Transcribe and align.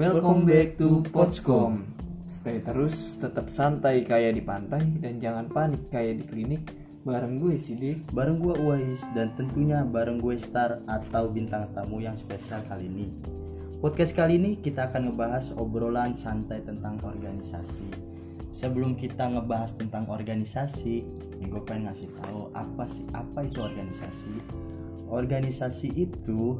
Welcome 0.00 0.48
back 0.48 0.80
to 0.80 1.04
Potscom. 1.12 1.84
Stay 2.24 2.64
terus, 2.64 3.20
tetap 3.20 3.52
santai 3.52 4.00
kayak 4.00 4.32
di 4.32 4.40
pantai 4.40 4.80
dan 4.96 5.20
jangan 5.20 5.44
panik 5.52 5.92
kayak 5.92 6.16
di 6.16 6.24
klinik. 6.24 6.62
Bareng 7.04 7.36
gue 7.36 7.60
Sidik. 7.60 8.08
Bareng 8.16 8.40
gue 8.40 8.56
Uwais 8.64 9.04
dan 9.12 9.36
tentunya 9.36 9.84
bareng 9.84 10.16
gue 10.24 10.40
Star 10.40 10.80
atau 10.88 11.28
bintang 11.28 11.68
tamu 11.76 12.00
yang 12.00 12.16
spesial 12.16 12.64
kali 12.64 12.88
ini. 12.88 13.12
Podcast 13.84 14.16
kali 14.16 14.40
ini 14.40 14.56
kita 14.56 14.88
akan 14.88 15.12
ngebahas 15.12 15.52
obrolan 15.60 16.16
santai 16.16 16.64
tentang 16.64 16.96
organisasi. 17.04 17.84
Sebelum 18.56 18.96
kita 18.96 19.28
ngebahas 19.36 19.76
tentang 19.76 20.08
organisasi, 20.08 21.04
gue 21.44 21.62
pengen 21.68 21.92
ngasih 21.92 22.08
tahu 22.24 22.48
apa 22.56 22.88
sih 22.88 23.04
apa 23.12 23.44
itu 23.44 23.60
organisasi. 23.60 24.32
Organisasi 25.12 25.92
itu 25.92 26.56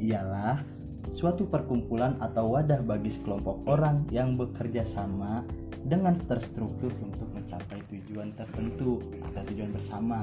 ialah 0.00 0.79
suatu 1.08 1.48
perkumpulan 1.48 2.20
atau 2.20 2.52
wadah 2.52 2.84
bagi 2.84 3.08
sekelompok 3.08 3.64
orang 3.66 4.04
yang 4.12 4.36
bekerja 4.36 4.84
sama 4.84 5.42
dengan 5.80 6.12
terstruktur 6.28 6.92
untuk 7.00 7.28
mencapai 7.32 7.80
tujuan 7.88 8.28
tertentu 8.36 9.00
atau 9.32 9.42
tujuan 9.48 9.70
bersama. 9.72 10.20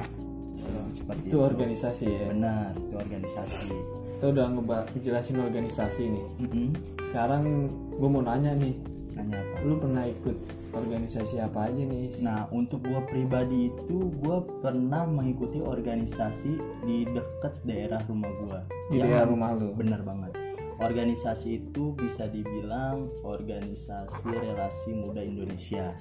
Seperti 0.93 1.29
Itu 1.29 1.41
organisasi 1.45 2.05
ya. 2.05 2.25
Benar, 2.33 2.73
itu 2.77 2.95
organisasi. 2.97 3.69
Kita 4.17 4.25
udah 4.33 4.45
ngebahas 4.49 4.87
jelasin 4.97 5.37
organisasi 5.37 6.03
nih. 6.09 6.25
Mm-mm. 6.41 6.67
Sekarang 7.09 7.69
gue 7.93 8.09
mau 8.09 8.25
nanya 8.25 8.57
nih, 8.57 8.73
Nanya 9.17 9.37
apa? 9.41 9.65
lu 9.65 9.77
pernah 9.81 10.05
ikut 10.05 10.37
organisasi 10.77 11.41
apa 11.41 11.73
aja 11.73 11.81
nih? 11.81 12.21
Nah, 12.21 12.45
untuk 12.53 12.85
gua 12.85 13.01
pribadi 13.01 13.73
itu 13.73 14.13
gua 14.21 14.45
pernah 14.61 15.09
mengikuti 15.09 15.57
organisasi 15.57 16.53
di 16.85 17.05
dekat 17.09 17.53
daerah 17.65 18.01
rumah 18.05 18.31
gua. 18.45 18.59
Di 18.93 19.01
daerah 19.01 19.25
rumah 19.25 19.57
lu. 19.57 19.73
Bener 19.73 20.05
banget. 20.05 20.46
Organisasi 20.77 21.65
itu 21.65 21.97
bisa 21.97 22.29
dibilang 22.29 23.09
organisasi 23.25 24.29
relasi 24.29 24.93
muda 24.93 25.25
Indonesia. 25.25 25.97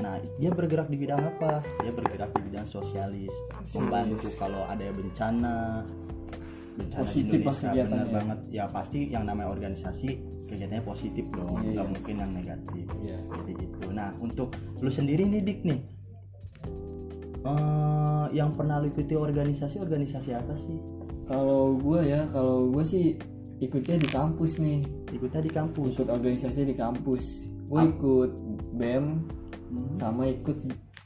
Nah, 0.00 0.18
dia 0.40 0.50
bergerak 0.50 0.90
di 0.90 0.96
bidang 0.98 1.20
apa? 1.20 1.62
Dia 1.78 1.92
bergerak 1.94 2.34
di 2.34 2.42
bidang 2.50 2.66
sosialis, 2.66 3.30
membantu 3.76 4.32
kalau 4.34 4.66
ada 4.66 4.88
bencana, 4.90 5.84
bencana 6.74 7.04
Positif 7.06 7.38
di 7.38 7.44
Indonesia. 7.44 7.70
Bener 7.86 8.08
banget. 8.10 8.38
Ya 8.50 8.64
pasti 8.66 9.12
yang 9.12 9.28
namanya 9.28 9.52
organisasi 9.54 10.08
kegiatannya 10.50 10.82
positif 10.82 11.30
dong, 11.30 11.62
Iya, 11.62 11.78
nggak 11.78 11.86
iya. 11.86 11.92
mungkin 11.94 12.14
yang 12.18 12.32
negatif. 12.34 12.84
Iya. 13.06 13.18
Jadi 13.22 13.52
gitu. 13.62 13.78
Nah, 13.94 14.10
untuk 14.18 14.48
lu 14.82 14.90
sendiri 14.90 15.22
nih 15.22 15.42
Dik 15.46 15.60
nih. 15.62 15.80
eh, 17.40 18.26
yang 18.36 18.52
pernah 18.52 18.82
lu 18.82 18.92
ikuti 18.92 19.16
organisasi 19.16 19.80
organisasi 19.80 20.34
apa 20.34 20.52
sih? 20.58 20.76
Kalau 21.24 21.78
gue 21.78 22.00
ya, 22.04 22.26
kalau 22.28 22.68
gue 22.68 22.84
sih 22.84 23.16
ikutnya 23.60 23.96
di 24.00 24.08
kampus 24.08 24.56
nih. 24.58 24.80
Ikutnya 25.12 25.40
di 25.44 25.52
kampus. 25.52 26.00
Ikut 26.00 26.08
organisasi 26.08 26.60
di 26.64 26.74
kampus. 26.74 27.24
Gue 27.68 27.78
Ah. 27.78 27.86
ikut 27.86 28.30
BEM 28.74 29.06
Hmm. 29.70 29.94
sama 29.94 30.26
ikut 30.26 30.56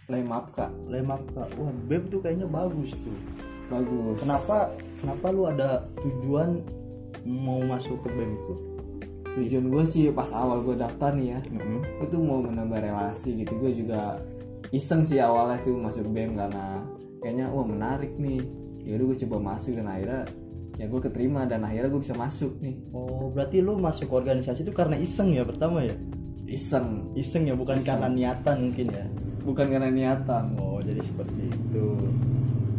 Lemapka. 0.04 0.68
Lemap 0.88 1.24
Kak. 1.32 1.48
Wah, 1.56 1.72
BEM 1.88 2.08
tuh 2.08 2.20
kayaknya 2.20 2.44
bagus 2.44 2.92
tuh. 2.92 3.18
Bagus. 3.68 4.20
Kenapa 4.20 4.68
kenapa 5.00 5.26
lu 5.32 5.48
ada 5.48 5.84
tujuan 6.00 6.60
mau 7.24 7.60
masuk 7.64 8.00
ke 8.04 8.08
BEM 8.12 8.32
itu? 8.32 8.54
tujuan 9.34 9.66
gue 9.66 9.82
sih 9.82 10.14
pas 10.14 10.30
awal 10.30 10.62
gue 10.62 10.78
daftar 10.78 11.10
nih 11.10 11.34
ya 11.34 11.38
gue 11.98 12.06
tuh 12.06 12.22
mau 12.22 12.38
menambah 12.38 12.78
relasi 12.78 13.42
gitu 13.42 13.58
gue 13.58 13.82
juga 13.82 14.22
iseng 14.70 15.02
sih 15.02 15.18
awalnya 15.18 15.58
tuh 15.58 15.74
masuk 15.74 16.06
BEM 16.06 16.38
karena 16.38 16.86
kayaknya 17.18 17.50
wah 17.50 17.66
menarik 17.66 18.14
nih 18.14 18.46
yaudah 18.86 19.10
gue 19.10 19.18
coba 19.26 19.58
masuk 19.58 19.74
dan 19.74 19.90
akhirnya 19.90 20.22
ya 20.74 20.84
gue 20.84 21.00
keterima 21.00 21.44
dan 21.44 21.62
akhirnya 21.62 21.86
gue 21.86 22.02
bisa 22.02 22.14
masuk 22.14 22.58
nih 22.58 22.76
Oh, 22.90 23.30
berarti 23.30 23.58
lu 23.58 23.76
masuk 23.76 24.10
organisasi 24.10 24.62
itu 24.62 24.72
karena 24.72 24.96
iseng 24.96 25.30
ya 25.30 25.42
pertama 25.42 25.80
ya? 25.80 25.94
iseng 26.44 27.08
Iseng 27.14 27.48
ya, 27.48 27.54
bukan 27.54 27.78
Iseng. 27.78 27.88
karena 27.96 28.08
niatan 28.10 28.56
mungkin 28.60 28.86
ya. 28.88 29.06
bukan 29.42 29.66
karena 29.66 29.88
niatan 29.88 30.44
Oh, 30.56 30.78
jadi 30.78 31.00
seperti 31.00 31.48
itu. 31.48 31.86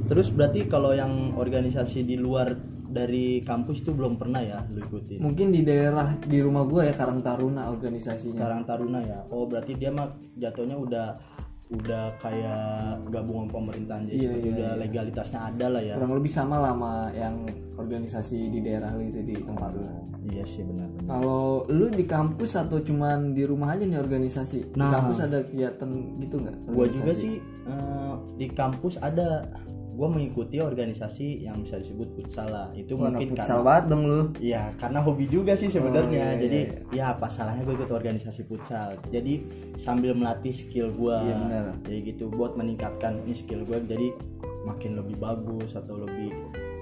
Terus 0.05 0.29
berarti 0.29 0.69
kalau 0.69 0.94
yang 0.94 1.34
organisasi 1.34 2.05
di 2.05 2.13
luar 2.16 2.53
dari 2.85 3.41
kampus 3.41 3.81
itu 3.81 3.91
belum 3.91 4.16
pernah 4.16 4.39
ya 4.39 4.63
lu 4.69 4.79
ikutin? 4.79 5.19
mungkin 5.19 5.51
di 5.51 5.66
daerah 5.66 6.16
di 6.22 6.39
rumah 6.39 6.63
gue 6.63 6.85
ya 6.85 6.94
Karang 6.94 7.19
Taruna 7.19 7.67
organisasinya 7.67 8.38
Karang 8.38 8.63
Taruna 8.63 9.00
ya. 9.01 9.19
Oh, 9.28 9.50
berarti 9.50 9.73
dia 9.73 9.89
mah 9.89 10.13
jatuhnya 10.38 10.78
udah 10.78 11.07
udah 11.67 12.13
kayak 12.19 12.61
gabungan 13.09 13.49
pemerintahan 13.49 14.05
jadi 14.05 14.15
Iya, 14.15 14.31
iya, 14.31 14.51
udah 14.53 14.69
iya. 14.69 14.79
legalitasnya 14.79 15.39
ada 15.47 15.65
lah 15.67 15.81
ya. 15.81 15.93
kurang 15.97 16.13
lebih 16.13 16.29
sama 16.29 16.55
lah 16.57 16.71
sama 16.71 16.93
yang 17.11 17.35
organisasi 17.75 18.37
di 18.47 18.59
daerah 18.61 18.93
lu 18.93 19.01
itu 19.03 19.21
di 19.23 19.35
tempat 19.35 19.73
lu 19.73 19.81
Iya 20.25 20.41
sih 20.41 20.61
benar 20.61 20.89
benar. 20.91 21.09
kalau 21.11 21.41
lu 21.67 21.85
di 21.87 22.01
kampus 22.03 22.53
atau 22.55 22.77
cuman 22.79 23.33
di 23.33 23.43
rumah 23.43 23.73
aja 23.73 23.81
nih 23.83 23.97
organisasi 23.97 24.57
di 24.67 24.77
Nah. 24.77 24.89
kampus 24.91 25.17
ada 25.19 25.41
kegiatan 25.41 25.89
gitu 26.19 26.35
nggak 26.39 26.55
Gua 26.67 26.85
juga 26.87 27.11
sih 27.13 27.33
eh, 27.41 28.13
di 28.35 28.47
kampus 28.47 28.97
ada 28.99 29.49
gua 29.95 30.11
mengikuti 30.11 30.59
organisasi 30.59 31.47
yang 31.47 31.63
bisa 31.63 31.79
disebut 31.79 32.11
futsal 32.19 32.51
lah. 32.51 32.67
Itu 32.75 33.00
anak 33.00 33.16
mungkin 33.17 33.28
futsal 33.33 33.63
karena 33.63 33.66
banget 33.66 33.83
dong 33.88 34.03
lu 34.06 34.22
Iya, 34.44 34.63
karena 34.75 35.00
hobi 35.00 35.25
juga 35.31 35.53
sih 35.56 35.72
sebenarnya. 35.72 36.23
Oh, 36.28 36.33
iya, 36.35 36.41
Jadi 36.44 36.59
iya, 36.91 36.94
ya 36.94 37.03
apa 37.16 37.31
salahnya 37.31 37.63
gue 37.63 37.75
ikut 37.79 37.91
organisasi 37.91 38.41
futsal. 38.45 39.00
Jadi 39.09 39.34
sambil 39.79 40.11
melatih 40.13 40.51
skill 40.51 40.91
gue. 40.91 41.17
Iya. 41.17 41.73
Jadi 41.88 41.97
gitu 42.13 42.28
buat 42.28 42.59
meningkatkan 42.59 43.23
ini 43.23 43.34
skill 43.34 43.63
gue. 43.63 43.79
Jadi 43.88 44.07
makin 44.67 45.00
lebih 45.00 45.16
bagus 45.17 45.73
atau 45.79 45.95
lebih 45.95 46.35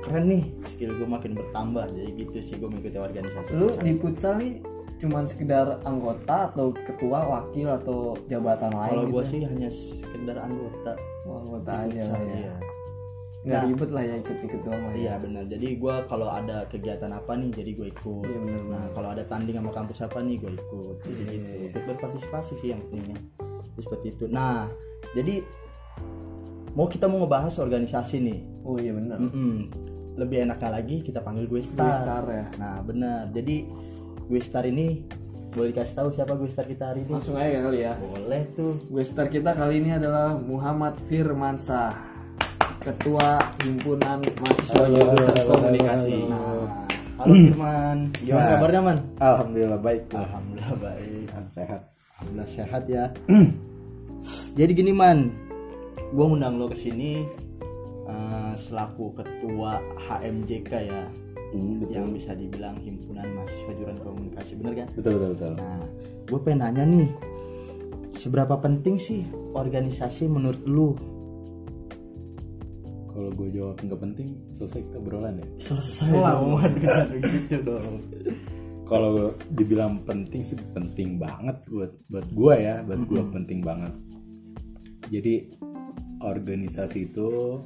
keren 0.04 0.28
nih 0.28 0.44
skill 0.66 0.98
gue 0.98 1.08
makin 1.08 1.38
bertambah. 1.38 1.86
Jadi 1.94 2.10
gitu 2.18 2.38
sih 2.42 2.56
gue 2.58 2.68
mengikuti 2.68 2.98
organisasi 2.98 3.54
lu 3.54 3.70
futsal. 3.70 3.84
di 3.86 3.92
futsal 4.02 4.34
nih 4.42 4.54
cuman 5.04 5.28
sekedar 5.28 5.84
anggota 5.84 6.48
atau 6.54 6.72
ketua 6.72 7.28
wakil 7.28 7.68
atau 7.76 8.16
jabatan 8.32 8.72
lain 8.72 8.94
Kalau 8.94 9.04
gitu 9.04 9.14
gue 9.20 9.24
sih 9.28 9.42
hanya 9.44 9.68
sekedar 9.68 10.38
anggota 10.40 10.96
Oh, 11.28 11.40
anggota 11.44 11.88
aja 11.88 12.04
ya 12.04 12.20
iya. 12.36 12.56
Nggak 13.44 13.54
Nah. 13.54 13.68
ribet 13.68 13.90
lah 13.90 14.04
ya 14.04 14.16
ikut 14.18 14.38
ikut 14.42 14.62
doang 14.62 14.82
lah 14.82 14.92
ya 14.92 15.00
Iya 15.02 15.14
benar. 15.20 15.44
Jadi 15.46 15.68
gue 15.76 15.96
kalau 16.06 16.28
ada 16.30 16.58
kegiatan 16.66 17.12
apa 17.12 17.32
nih, 17.34 17.52
jadi 17.52 17.72
gue 17.74 17.88
ikut. 17.90 18.24
Iya, 18.24 18.40
benar, 18.40 18.62
Nah 18.66 18.84
kalau 18.92 19.10
ada 19.10 19.24
tanding 19.24 19.52
sama 19.54 19.70
kampus 19.70 20.00
apa 20.00 20.20
nih, 20.20 20.36
gue 20.38 20.52
ikut. 20.54 20.96
Jadi 21.02 21.22
Iya, 21.22 21.28
gitu. 21.30 21.48
iya. 21.50 21.68
Ikut 21.70 21.84
berpartisipasi 21.86 22.54
sih 22.56 22.68
yang 22.72 22.80
pentingnya. 22.82 23.20
Seperti 23.76 24.06
itu. 24.10 24.26
Nah 24.28 24.72
jadi 25.12 25.44
mau 26.72 26.88
kita 26.88 27.06
mau 27.06 27.22
ngebahas 27.22 27.54
organisasi 27.58 28.18
nih. 28.20 28.40
oh 28.62 28.78
iya 28.78 28.92
bener 28.92 29.20
Mm-mm. 29.20 29.56
Lebih 30.16 30.46
enaknya 30.46 30.70
lagi 30.72 30.98
kita 31.00 31.20
panggil 31.20 31.46
gue 31.46 31.60
Gue 31.60 31.66
Star. 31.66 31.92
star 31.92 32.24
ya 32.26 32.46
Nah 32.56 32.80
benar. 32.80 33.28
Jadi 33.30 33.68
gue 34.24 34.40
Star 34.40 34.64
ini 34.64 35.04
boleh 35.52 35.70
dikasih 35.70 35.96
tahu 35.96 36.10
siapa 36.10 36.34
gue 36.34 36.48
Star 36.48 36.64
kita 36.64 36.84
hari 36.88 37.04
ini? 37.04 37.12
langsung 37.12 37.36
aja 37.36 37.60
kali 37.62 37.80
ya 37.82 37.94
Boleh 38.00 38.42
tuh. 38.50 38.74
gue 38.80 39.04
star 39.04 39.28
kita 39.28 39.52
kali 39.52 39.78
ini 39.78 39.94
adalah 39.94 40.34
Muhammad 40.34 40.98
Firmansah 41.06 41.94
ketua 42.84 43.40
himpunan 43.64 44.20
mahasiswa 44.20 44.86
jurusan 44.86 45.36
komunikasi 45.48 46.18
Nah, 46.28 46.68
halo 47.18 47.34
Firman. 47.34 47.98
Gimana 48.20 48.44
Nah. 48.44 48.52
kabarnya 48.58 48.82
man? 48.82 48.98
Alhamdulillah 49.18 49.80
baik. 49.80 50.04
Alhamdulillah 50.12 50.76
baik. 50.78 51.28
Sehat. 51.48 51.82
Alhamdulillah 52.14 52.50
sehat 52.50 52.84
ya. 52.88 53.04
Jadi 54.60 54.72
gini 54.74 54.92
man, 54.92 55.32
gue 56.12 56.24
ngundang 56.24 56.60
lo 56.60 56.68
ke 56.68 56.76
sini 56.76 57.24
eh, 58.04 58.54
selaku 58.54 59.16
ketua 59.16 59.80
HMJK 59.98 60.72
ya, 60.84 61.04
Hmm, 61.54 61.80
betul. 61.80 61.94
yang 61.94 62.08
bisa 62.10 62.34
dibilang 62.34 62.76
himpunan 62.80 63.30
mahasiswa 63.32 63.72
jurusan 63.74 64.00
komunikasi, 64.02 64.52
bener 64.58 64.74
kan? 64.76 64.88
betul 64.92 65.12
betul 65.14 65.30
betul. 65.32 65.54
Nah, 65.56 65.86
gue 66.26 66.40
pengen 66.42 66.60
nanya 66.60 66.84
nih, 66.84 67.10
seberapa 68.10 68.58
penting 68.58 68.98
sih 68.98 69.22
organisasi 69.54 70.26
menurut 70.26 70.64
lu? 70.66 70.98
Kalau 73.24 73.40
gue 73.40 73.56
jawab 73.56 73.80
nggak 73.80 74.02
penting, 74.04 74.28
selesai 74.52 74.84
kita 74.84 74.98
obrolan 75.00 75.40
ya. 75.40 75.48
Selesai 75.64 76.12
dong, 76.12 76.60
bener 76.60 77.08
gitu 77.24 77.58
dong. 77.64 77.96
Kalau 78.84 79.32
dibilang 79.48 80.04
penting 80.04 80.44
sih 80.44 80.60
penting 80.76 81.16
banget 81.16 81.56
buat 81.72 81.96
buat 82.12 82.28
gue 82.36 82.56
ya, 82.60 82.84
buat 82.84 83.00
gue 83.08 83.24
Mm-mm. 83.24 83.32
penting 83.32 83.64
banget. 83.64 83.96
Jadi 85.08 85.56
organisasi 86.20 87.16
itu 87.16 87.64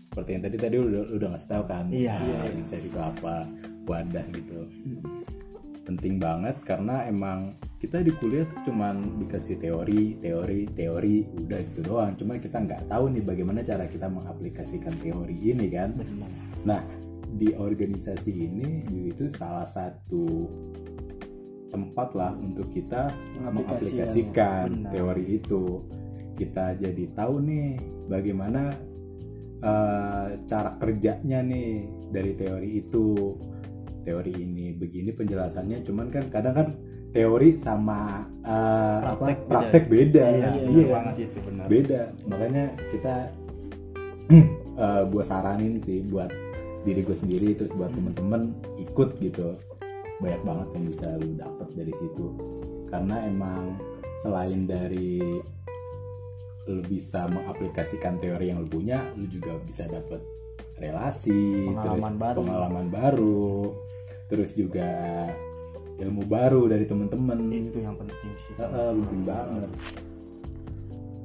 seperti 0.00 0.40
yang 0.40 0.42
tadi 0.48 0.56
tadi 0.56 0.76
udah 0.80 1.02
udah 1.20 1.28
ngasih 1.36 1.48
tahu 1.52 1.64
kan, 1.68 1.84
Iya. 1.92 2.16
organisasi 2.24 2.88
itu 2.88 2.96
apa, 2.96 3.44
wadah 3.84 4.24
gitu. 4.32 4.60
Penting 5.84 6.16
banget 6.16 6.56
karena 6.64 7.04
emang 7.04 7.60
kita 7.76 8.00
di 8.00 8.08
kuliah 8.16 8.48
tuh 8.48 8.72
cuman 8.72 9.20
dikasih 9.20 9.60
teori, 9.60 10.16
teori, 10.16 10.64
teori, 10.72 11.28
udah 11.44 11.60
gitu 11.68 11.80
doang. 11.84 12.16
Cuma 12.16 12.40
kita 12.40 12.64
nggak 12.64 12.88
tahu 12.88 13.12
nih 13.12 13.20
bagaimana 13.20 13.60
cara 13.60 13.84
kita 13.84 14.08
mengaplikasikan 14.08 14.96
teori 14.96 15.36
ini 15.36 15.68
kan. 15.68 15.92
Nah, 16.64 16.80
di 17.34 17.52
organisasi 17.52 18.32
ini 18.32 18.88
itu 19.12 19.28
salah 19.28 19.68
satu 19.68 20.48
tempat 21.68 22.14
lah 22.14 22.32
untuk 22.38 22.70
kita 22.70 23.10
Mengaplikasikan, 23.44 24.88
ya. 24.88 24.90
Teori 24.94 25.24
itu. 25.36 25.84
Kita 26.34 26.80
jadi 26.80 27.04
tahu 27.12 27.34
nih 27.44 27.68
bagaimana 28.08 28.72
eh, 29.60 30.26
cara 30.48 30.70
kerjanya 30.80 31.44
nih 31.44 31.84
dari 32.08 32.32
teori 32.32 32.70
itu. 32.80 33.36
Teori 34.04 34.32
ini. 34.36 34.76
Begini 34.76 35.10
penjelasannya 35.10 35.82
cuman 35.82 36.06
kan 36.12 36.24
kadang 36.28 36.54
kan 36.54 36.68
teori 37.14 37.54
sama 37.54 38.26
uh, 38.42 38.98
Praktek 39.00 39.14
apa 39.14 39.24
beda. 39.24 39.48
praktek 39.48 39.84
beda. 39.86 40.24
Iya, 40.24 40.36
iya, 40.36 40.50
bener 40.66 40.86
banget 40.90 41.14
itu 41.30 41.38
benar. 41.46 41.64
Beda. 41.70 42.00
Makanya 42.26 42.64
kita 42.90 43.14
uh, 44.84 45.02
gue 45.08 45.24
saranin 45.24 45.78
sih 45.78 46.02
buat 46.04 46.28
diri 46.84 47.00
gue 47.00 47.16
sendiri 47.16 47.56
terus 47.56 47.72
buat 47.72 47.94
temen-temen 47.94 48.52
ikut 48.82 49.16
gitu. 49.22 49.56
Banyak 50.18 50.42
banget 50.42 50.68
yang 50.76 50.84
bisa 50.90 51.06
lu 51.16 51.32
dapet 51.38 51.68
dari 51.72 51.94
situ. 51.94 52.26
Karena 52.90 53.24
emang 53.24 53.78
selain 54.18 54.66
dari 54.66 55.22
lu 56.64 56.80
bisa 56.88 57.28
mengaplikasikan 57.28 58.16
teori 58.16 58.48
yang 58.48 58.64
lu 58.64 58.68
punya 58.68 59.04
lu 59.20 59.28
juga 59.28 59.54
bisa 59.60 59.84
dapet 59.84 60.33
relasi 60.76 61.70
Pengalaman 61.70 62.12
terus 62.12 62.22
baru. 62.22 62.38
pengalaman 62.42 62.86
baru 62.88 63.46
terus 64.26 64.50
juga 64.52 64.88
ilmu 65.94 66.26
baru 66.26 66.66
dari 66.66 66.84
temen-temen 66.84 67.38
itu 67.52 67.78
yang 67.78 67.94
penting 67.94 68.32
sih 68.34 68.52
Heeh, 68.58 68.90
penting 68.98 69.22
banget 69.22 69.68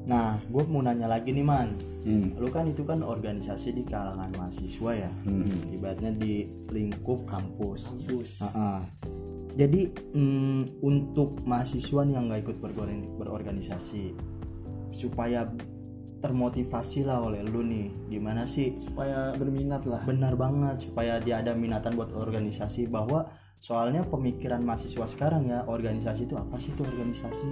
nah 0.06 0.42
gue 0.42 0.63
mau 0.66 0.81
nanya 0.81 1.06
lagi 1.06 1.30
nih 1.30 1.46
man 1.46 1.78
hmm. 2.01 2.38
lu 2.38 2.50
kan 2.50 2.66
itu 2.66 2.81
kan 2.81 3.01
organisasi 3.01 3.74
di 3.74 3.84
kalangan 3.86 4.30
mahasiswa 4.34 4.92
ya 5.06 5.12
Hmm. 5.25 5.46
ibaratnya 5.69 6.12
di 6.13 6.50
lingkup 6.69 7.25
kampus 7.25 7.94
kampus 7.94 8.42
Ah, 8.42 8.50
ah. 8.54 8.80
jadi 9.54 9.90
mm, 10.13 10.81
untuk 10.81 11.42
mahasiswa 11.45 12.02
yang 12.06 12.25
nggak 12.25 12.42
ikut 12.42 12.57
berorganisasi 13.18 14.13
supaya 14.90 15.45
termotivasi 16.19 17.07
lah 17.07 17.24
oleh 17.24 17.42
lu 17.44 17.63
nih. 17.66 17.89
Gimana 18.12 18.44
sih? 18.45 18.75
Supaya 18.80 19.33
berminat 19.36 19.88
lah. 19.88 20.04
Benar 20.06 20.36
banget 20.36 20.86
supaya 20.88 21.18
dia 21.19 21.39
ada 21.39 21.56
minatan 21.56 21.95
buat 21.95 22.12
organisasi. 22.12 22.88
Bahwa 22.92 23.27
soalnya 23.60 24.07
pemikiran 24.07 24.63
mahasiswa 24.63 25.04
sekarang 25.04 25.51
ya 25.51 25.68
organisasi 25.68 26.27
itu 26.27 26.36
apa 26.39 26.56
sih 26.60 26.71
itu 26.71 26.83
organisasi? 26.83 27.50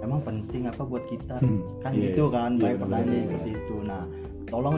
Emang 0.00 0.24
penting 0.24 0.68
apa 0.68 0.84
buat 0.84 1.04
kita? 1.04 1.40
Hmm, 1.40 1.60
kan 1.84 1.92
iya, 1.92 2.12
gitu 2.12 2.32
kan 2.32 2.56
iya, 2.56 2.76
banyak 2.76 2.78
benar, 2.80 2.88
pertanyaan 2.88 3.24
seperti 3.28 3.50
itu. 3.56 3.76
Nah 3.84 4.04
tolong 4.48 4.76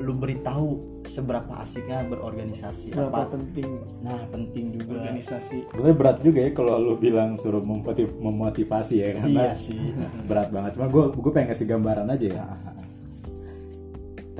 lu 0.00 0.16
beritahu 0.16 0.80
seberapa 1.04 1.60
asiknya 1.60 2.08
berorganisasi 2.08 2.96
berapa 2.96 3.12
apa 3.12 3.36
penting. 3.36 3.68
Nah 4.00 4.20
penting 4.32 4.64
juga. 4.80 5.04
Organisasi. 5.04 5.68
Sebenarnya 5.68 5.96
berat 5.96 6.18
juga 6.24 6.40
ya 6.40 6.50
kalau 6.56 6.74
lu 6.80 6.94
bilang 6.96 7.36
suruh 7.36 7.60
memotiv- 7.60 8.16
memotivasi 8.16 8.94
ya 9.04 9.08
karena 9.20 9.28
iya 9.28 9.52
sih. 9.52 9.92
berat 10.30 10.48
banget. 10.48 10.80
Cuma 10.80 10.88
gue 10.88 11.04
gue 11.12 11.32
pengen 11.36 11.48
kasih 11.52 11.66
gambaran 11.68 12.08
aja 12.08 12.26
ya. 12.32 12.44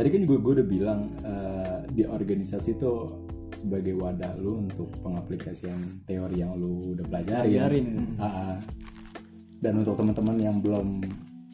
Tadi 0.00 0.16
kan 0.16 0.24
gue 0.24 0.38
gue 0.40 0.52
udah 0.56 0.64
bilang 0.64 1.12
eh, 1.20 1.84
di 1.92 2.08
organisasi 2.08 2.80
itu 2.80 2.92
sebagai 3.52 4.00
wadah 4.00 4.32
lu 4.40 4.64
untuk 4.64 4.88
pengaplikasian 5.04 6.08
teori 6.08 6.40
yang 6.40 6.56
lu 6.56 6.96
udah 6.96 7.04
pelajarin. 7.04 7.44
Pelajarin. 7.44 7.88
Ah, 8.16 8.56
dan 9.60 9.84
untuk 9.84 10.00
teman-teman 10.00 10.40
yang 10.40 10.56
belum 10.64 11.04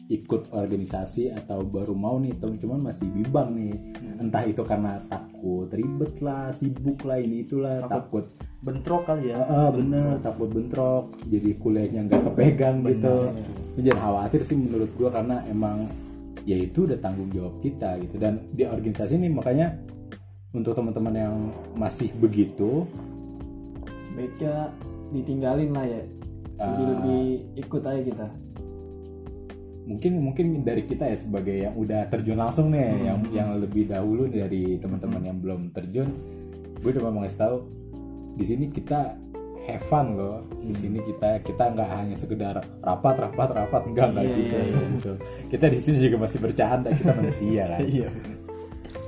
ikut 0.07 0.55
organisasi 0.55 1.35
atau 1.35 1.67
baru 1.67 1.91
mau 1.91 2.15
nih 2.23 2.39
atau 2.39 2.55
cuman 2.55 2.87
masih 2.87 3.11
bimbang 3.11 3.51
nih. 3.51 3.75
Entah 4.23 4.47
itu 4.47 4.63
karena 4.63 4.95
takut 5.11 5.67
ribet 5.67 6.15
lah 6.23 6.55
sibuk 6.55 7.03
lah 7.03 7.19
ini 7.19 7.43
itulah 7.43 7.83
takut 7.91 8.31
bentrok 8.63 9.11
kali 9.11 9.35
ya. 9.35 9.43
Ah, 9.43 9.75
bener 9.75 10.23
takut 10.23 10.47
bentrok 10.47 11.19
jadi 11.27 11.51
kuliahnya 11.59 12.07
nggak 12.07 12.31
kepegang 12.31 12.79
gitu. 12.87 13.27
Lu 13.75 13.79
jangan 13.83 14.01
khawatir 14.07 14.39
sih 14.47 14.55
menurut 14.55 14.87
gua 14.95 15.11
karena 15.11 15.43
emang 15.51 16.06
ya 16.47 16.55
itu 16.55 16.87
udah 16.87 16.97
tanggung 17.03 17.27
jawab 17.35 17.59
kita 17.59 17.99
gitu. 17.99 18.15
Dan 18.15 18.47
di 18.55 18.63
organisasi 18.63 19.19
ini 19.19 19.27
makanya 19.27 19.75
untuk 20.55 20.73
teman-teman 20.73 21.13
yang 21.13 21.35
masih 21.75 22.07
begitu 22.23 22.87
sebaiknya 24.07 24.71
ditinggalin 25.11 25.75
lah 25.75 25.85
ya. 25.85 26.01
Jadi 26.57 26.81
Ah. 26.81 26.89
lebih 26.95 27.23
ikut 27.59 27.83
aja 27.85 28.01
kita. 28.01 28.27
Mungkin 29.87 30.11
mungkin 30.19 30.45
dari 30.65 30.83
kita 30.87 31.05
ya 31.05 31.15
sebagai 31.19 31.55
yang 31.67 31.75
udah 31.77 32.09
terjun 32.09 32.39
langsung 32.39 32.73
nih 32.73 33.07
yang 33.07 33.19
yang 33.29 33.49
lebih 33.59 33.87
dahulu 33.87 34.27
dari 34.27 34.79
teman-teman 34.81 35.21
yang 35.31 35.37
belum 35.39 35.71
terjun 35.71 36.11
gue 36.81 36.91
cuma 36.93 37.09
mau 37.09 37.25
ngasih 37.25 37.39
tahu 37.41 37.57
di 38.37 38.45
sini 38.45 38.65
kita 38.69 39.17
have 39.67 39.83
fun 39.83 40.15
loh. 40.15 40.41
Di 40.63 40.71
sini 40.73 41.03
kita 41.03 41.43
kita 41.43 41.75
nggak 41.75 41.89
hanya 41.91 42.15
sekedar 42.15 42.63
rapat 42.79 43.15
rapat 43.19 43.49
rapat 43.51 43.81
enggak 43.91 44.07
enggak 44.15 44.25
Iya, 44.25 44.35
gitu, 44.39 44.55
iya, 44.55 44.85
gitu. 44.95 45.11
kita 45.51 45.65
di 45.67 45.79
sini 45.79 45.97
juga 45.99 46.15
masih 46.23 46.39
bercanda 46.39 46.89
kita 46.95 47.11
manusia 47.13 47.63
kan. 47.67 47.79
Iya. 47.99 48.09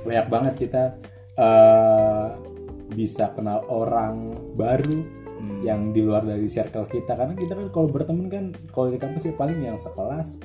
Banyak 0.04 0.28
banget 0.28 0.54
kita 0.60 0.84
eh, 1.40 2.26
bisa 2.92 3.32
kenal 3.32 3.64
orang 3.72 4.36
baru 4.60 5.20
yang 5.64 5.92
di 5.92 6.04
luar 6.04 6.24
dari 6.24 6.48
circle 6.48 6.88
kita. 6.88 7.16
Karena 7.16 7.36
kita 7.36 7.56
kan 7.56 7.68
kalau 7.72 7.88
berteman 7.88 8.28
kan 8.28 8.46
kalau 8.76 8.92
di 8.92 9.00
kampus 9.00 9.28
ya 9.28 9.34
paling 9.36 9.60
yang 9.60 9.80
sekelas 9.80 10.44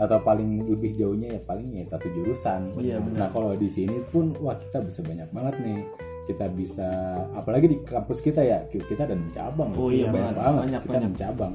atau 0.00 0.16
paling 0.24 0.64
lebih 0.64 0.96
jauhnya 0.96 1.36
ya 1.36 1.40
paling 1.44 1.76
ya 1.76 1.84
satu 1.84 2.08
jurusan. 2.08 2.72
Iya, 2.80 3.04
benar. 3.04 3.16
nah 3.20 3.28
kalau 3.28 3.52
di 3.52 3.68
sini 3.68 4.00
pun 4.08 4.32
wah 4.40 4.56
kita 4.56 4.80
bisa 4.80 5.04
banyak 5.04 5.28
banget 5.28 5.54
nih 5.60 5.80
kita 6.28 6.46
bisa 6.52 6.88
apalagi 7.32 7.66
di 7.70 7.78
kampus 7.84 8.20
kita 8.20 8.40
ya 8.44 8.64
kita 8.68 9.08
dan 9.08 9.28
cabang. 9.32 9.72
Oh 9.76 9.88
iya, 9.88 10.10
banyak 10.10 10.36
banget. 10.36 10.62
Banyak, 10.66 10.80
kita 10.84 10.98
banyak. 10.98 11.10
mencabang 11.14 11.54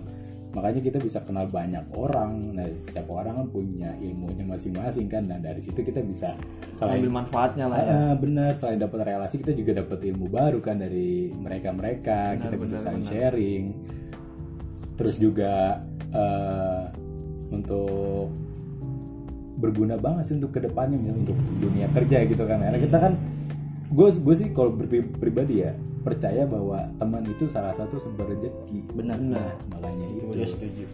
makanya 0.56 0.82
kita 0.88 0.98
bisa 1.04 1.20
kenal 1.28 1.46
banyak 1.52 1.84
orang. 1.92 2.56
Nah 2.56 2.66
setiap 2.88 3.12
orang 3.12 3.44
kan 3.44 3.48
punya 3.52 3.92
ilmunya 4.00 4.48
masing-masing 4.48 5.12
kan. 5.12 5.28
Dan 5.28 5.44
dari 5.44 5.60
situ 5.60 5.84
kita 5.84 6.00
bisa 6.00 6.40
selain 6.72 7.04
ambil 7.04 7.22
manfaatnya 7.22 7.68
lah 7.68 7.78
ya. 7.84 7.92
Ah, 7.92 8.14
benar. 8.16 8.56
Selain 8.56 8.80
dapat 8.80 9.04
relasi 9.04 9.44
kita 9.44 9.52
juga 9.52 9.84
dapat 9.84 10.00
ilmu 10.08 10.32
baru 10.32 10.64
kan 10.64 10.80
dari 10.80 11.36
mereka 11.36 11.76
mereka 11.76 12.40
kita 12.40 12.56
bisa 12.56 12.80
benar, 12.80 12.86
saling 12.88 13.04
benar. 13.04 13.12
sharing. 13.12 13.64
Terus 14.96 15.16
juga 15.20 15.84
eh, 16.16 16.84
untuk 17.52 18.32
berguna 19.60 20.00
banget 20.00 20.24
sih 20.32 20.36
untuk 20.40 20.56
ke 20.56 20.64
depannya 20.64 21.12
untuk 21.12 21.36
dunia 21.60 21.92
kerja 21.92 22.24
gitu 22.24 22.48
kan. 22.48 22.64
Karena 22.64 22.80
kita 22.80 22.98
kan 22.98 23.14
gue 23.88 24.08
gue 24.12 24.36
sih 24.36 24.50
kalau 24.52 24.74
pribadi 25.20 25.62
ya 25.62 25.74
percaya 26.02 26.46
bahwa 26.46 26.86
teman 26.98 27.26
itu 27.26 27.46
salah 27.46 27.74
satu 27.74 27.98
sumber 27.98 28.30
rezeki 28.30 28.86
benar 28.94 29.18
Benar. 29.18 29.52
makanya 29.74 30.06
itu 30.10 30.26
gue 30.30 30.46
setuju 30.46 30.86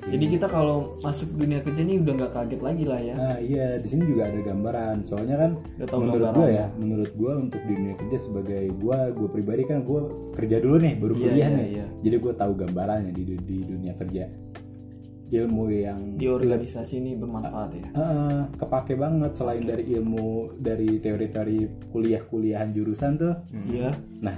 jadi 0.00 0.24
kita 0.32 0.48
kalau 0.48 0.96
masuk 1.04 1.28
dunia 1.36 1.60
kerja 1.60 1.84
ini 1.84 2.00
udah 2.00 2.24
nggak 2.24 2.32
kaget 2.32 2.60
lagi 2.64 2.84
lah 2.88 3.00
ya 3.04 3.14
Nah 3.20 3.36
iya 3.36 3.76
di 3.76 3.84
sini 3.84 4.08
juga 4.08 4.32
ada 4.32 4.40
gambaran. 4.40 5.04
Soalnya 5.04 5.36
kan 5.36 5.50
menurut 5.92 6.32
gue 6.32 6.48
ya, 6.48 6.66
menurut 6.72 7.12
gue 7.12 7.32
untuk 7.36 7.60
di 7.68 7.72
dunia 7.76 7.94
kerja 8.00 8.16
sebagai 8.16 8.64
gue, 8.72 8.98
gue 9.12 9.28
pribadi 9.28 9.62
kan 9.68 9.84
gue 9.84 10.00
kerja 10.32 10.56
dulu 10.56 10.80
nih, 10.80 10.94
baru 10.96 11.14
Iya, 11.14 11.20
kuliah 11.20 11.36
iya, 11.36 11.48
nih. 11.52 11.68
iya. 11.76 11.86
Jadi 12.00 12.16
gue 12.16 12.32
tahu 12.32 12.52
gambarannya 12.56 13.12
di, 13.12 13.22
di 13.44 13.58
dunia 13.60 13.92
kerja. 13.92 14.24
Ilmu 15.30 15.70
yang 15.70 16.18
di 16.18 16.26
organisasi 16.26 16.98
ini 16.98 17.14
bermanfaat 17.14 17.70
ya? 17.78 17.88
Eh, 17.94 18.40
kepake 18.58 18.98
banget 18.98 19.32
selain 19.38 19.62
dari 19.62 19.86
ilmu 19.94 20.58
dari 20.58 20.98
teori-teori 20.98 21.86
kuliah-kuliahan 21.94 22.74
jurusan 22.74 23.14
tuh. 23.14 23.34
iya. 23.70 23.94
Nah, 24.20 24.34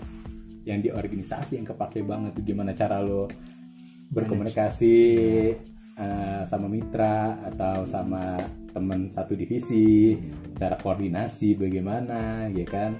yang 0.68 0.84
di 0.84 0.92
organisasi 0.92 1.56
yang 1.56 1.66
kepake 1.66 2.04
banget 2.04 2.36
tuh 2.36 2.44
gimana 2.44 2.76
cara 2.76 3.00
lo 3.00 3.26
berkomunikasi 4.12 4.96
eh, 5.96 6.42
sama 6.44 6.68
mitra 6.68 7.40
atau 7.48 7.88
sama 7.88 8.36
teman 8.72 9.08
satu 9.08 9.32
divisi, 9.32 10.16
cara 10.56 10.76
koordinasi 10.76 11.56
bagaimana, 11.56 12.48
ya 12.52 12.64
kan? 12.68 12.92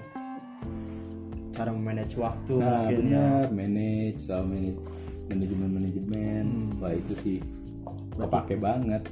cara 1.53 1.69
memanage 1.69 2.17
waktu 2.17 2.57
Nah, 2.57 2.89
ya. 2.89 2.97
benar, 2.97 3.43
manage, 3.53 4.25
sama 4.25 4.57
manage, 4.57 4.81
manajemen 5.29 5.69
manajemen, 5.69 6.45
wah 6.81 6.89
itu 6.89 7.13
sih 7.13 7.37
kepake 8.15 8.55
banget. 8.57 9.03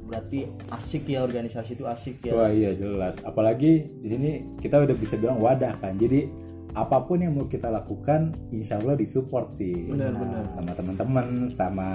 berarti 0.00 0.42
asik 0.74 1.06
ya 1.06 1.22
organisasi 1.22 1.78
itu 1.78 1.86
asik 1.86 2.26
ya 2.26 2.34
Wah 2.34 2.50
iya 2.50 2.74
jelas. 2.74 3.14
Apalagi 3.22 3.86
di 4.02 4.08
sini 4.10 4.30
kita 4.58 4.82
udah 4.82 4.96
bisa 4.98 5.14
bilang 5.14 5.38
wadah 5.38 5.78
kan. 5.78 5.94
Jadi 5.94 6.26
apa 6.74 7.02
pun 7.02 7.22
yang 7.22 7.38
mau 7.38 7.46
kita 7.46 7.70
lakukan, 7.70 8.34
insya 8.50 8.82
Allah 8.82 8.98
disupport 8.98 9.54
sih. 9.54 9.70
Benar, 9.86 10.10
Nah, 10.10 10.18
benar. 10.18 10.44
Sama 10.50 10.70
teman-teman, 10.74 11.26
sama 11.54 11.88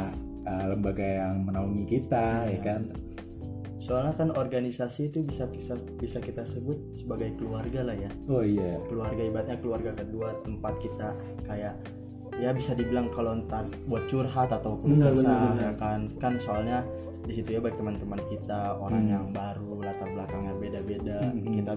uh, 0.48 0.66
lembaga 0.72 1.04
yang 1.04 1.44
menaungi 1.44 1.84
kita, 1.92 2.48
ya 2.48 2.60
kan. 2.64 2.82
soalnya 3.76 4.16
kan 4.16 4.32
organisasi 4.32 5.12
itu 5.14 5.20
bisa 5.22 5.46
bisa 5.46 5.76
bisa 6.00 6.18
kita 6.18 6.42
sebut 6.42 6.80
sebagai 6.96 7.36
keluarga 7.38 7.84
lah 7.86 7.94
ya 7.94 8.10
Oh 8.26 8.42
iya. 8.42 8.80
keluarga 8.90 9.20
ibaratnya 9.22 9.60
keluarga 9.62 9.92
kedua 9.94 10.32
tempat 10.42 10.74
kita 10.80 11.14
kayak 11.46 11.76
ya 12.36 12.52
bisa 12.52 12.72
dibilang 12.72 13.08
kalau 13.10 13.32
entar 13.34 13.64
buat 13.86 14.06
curhat 14.06 14.52
ataupun 14.52 15.00
Benar, 15.00 15.08
kesah 15.08 15.50
ya 15.56 15.72
kan 15.76 16.00
kan 16.18 16.34
soalnya 16.36 16.84
di 17.22 17.32
situ 17.32 17.56
ya 17.56 17.60
baik 17.60 17.74
teman-teman 17.74 18.20
kita 18.28 18.76
orang 18.76 19.02
Hmm. 19.02 19.12
yang 19.12 19.26
baru 19.32 19.82
latar 19.82 20.08
belakangnya 20.08 20.54
beda-beda 20.56 21.18
Hmm. 21.26 21.54
kita 21.54 21.74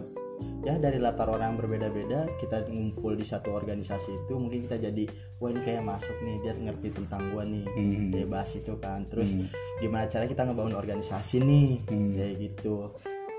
ya 0.62 0.74
dari 0.76 0.98
latar 0.98 1.26
orang 1.26 1.54
yang 1.54 1.58
berbeda-beda 1.58 2.26
kita 2.38 2.62
ngumpul 2.64 3.14
di 3.14 3.22
satu 3.22 3.50
organisasi 3.52 4.12
itu 4.16 4.34
mungkin 4.34 4.62
kita 4.62 4.78
jadi 4.78 5.04
wah 5.38 5.50
ini 5.50 5.60
kayak 5.60 5.82
masuk 5.82 6.14
nih 6.20 6.36
dia 6.40 6.52
ngerti 6.54 6.88
tentang 6.92 7.22
gua 7.32 7.42
nih 7.42 7.64
Hmm. 7.64 8.10
dia 8.10 8.24
bahas 8.24 8.50
itu 8.52 8.74
kan 8.76 9.06
terus 9.06 9.34
Hmm. 9.34 9.46
gimana 9.78 10.06
cara 10.06 10.26
kita 10.26 10.42
ngebangun 10.42 10.74
organisasi 10.74 11.36
nih 11.40 11.70
Hmm. 11.86 12.12
kayak 12.12 12.34
gitu 12.38 12.92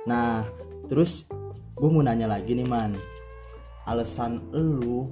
nah 0.04 0.48
terus 0.88 1.28
gue 1.76 1.88
mau 1.88 2.02
nanya 2.02 2.26
lagi 2.26 2.52
nih 2.52 2.66
man 2.66 2.96
alasan 3.86 4.44
lu 4.52 5.08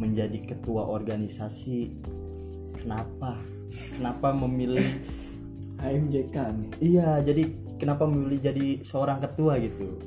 menjadi 0.00 0.56
ketua 0.56 0.88
organisasi 0.88 1.92
kenapa? 2.80 3.36
Kenapa 3.94 4.32
memilih 4.32 4.98
HMJK 5.80 6.36
nih. 6.56 6.70
Iya 6.80 7.08
jadi 7.24 7.44
kenapa 7.76 8.08
memilih 8.08 8.40
jadi 8.52 8.66
seorang 8.84 9.20
ketua 9.20 9.60
gitu? 9.60 10.00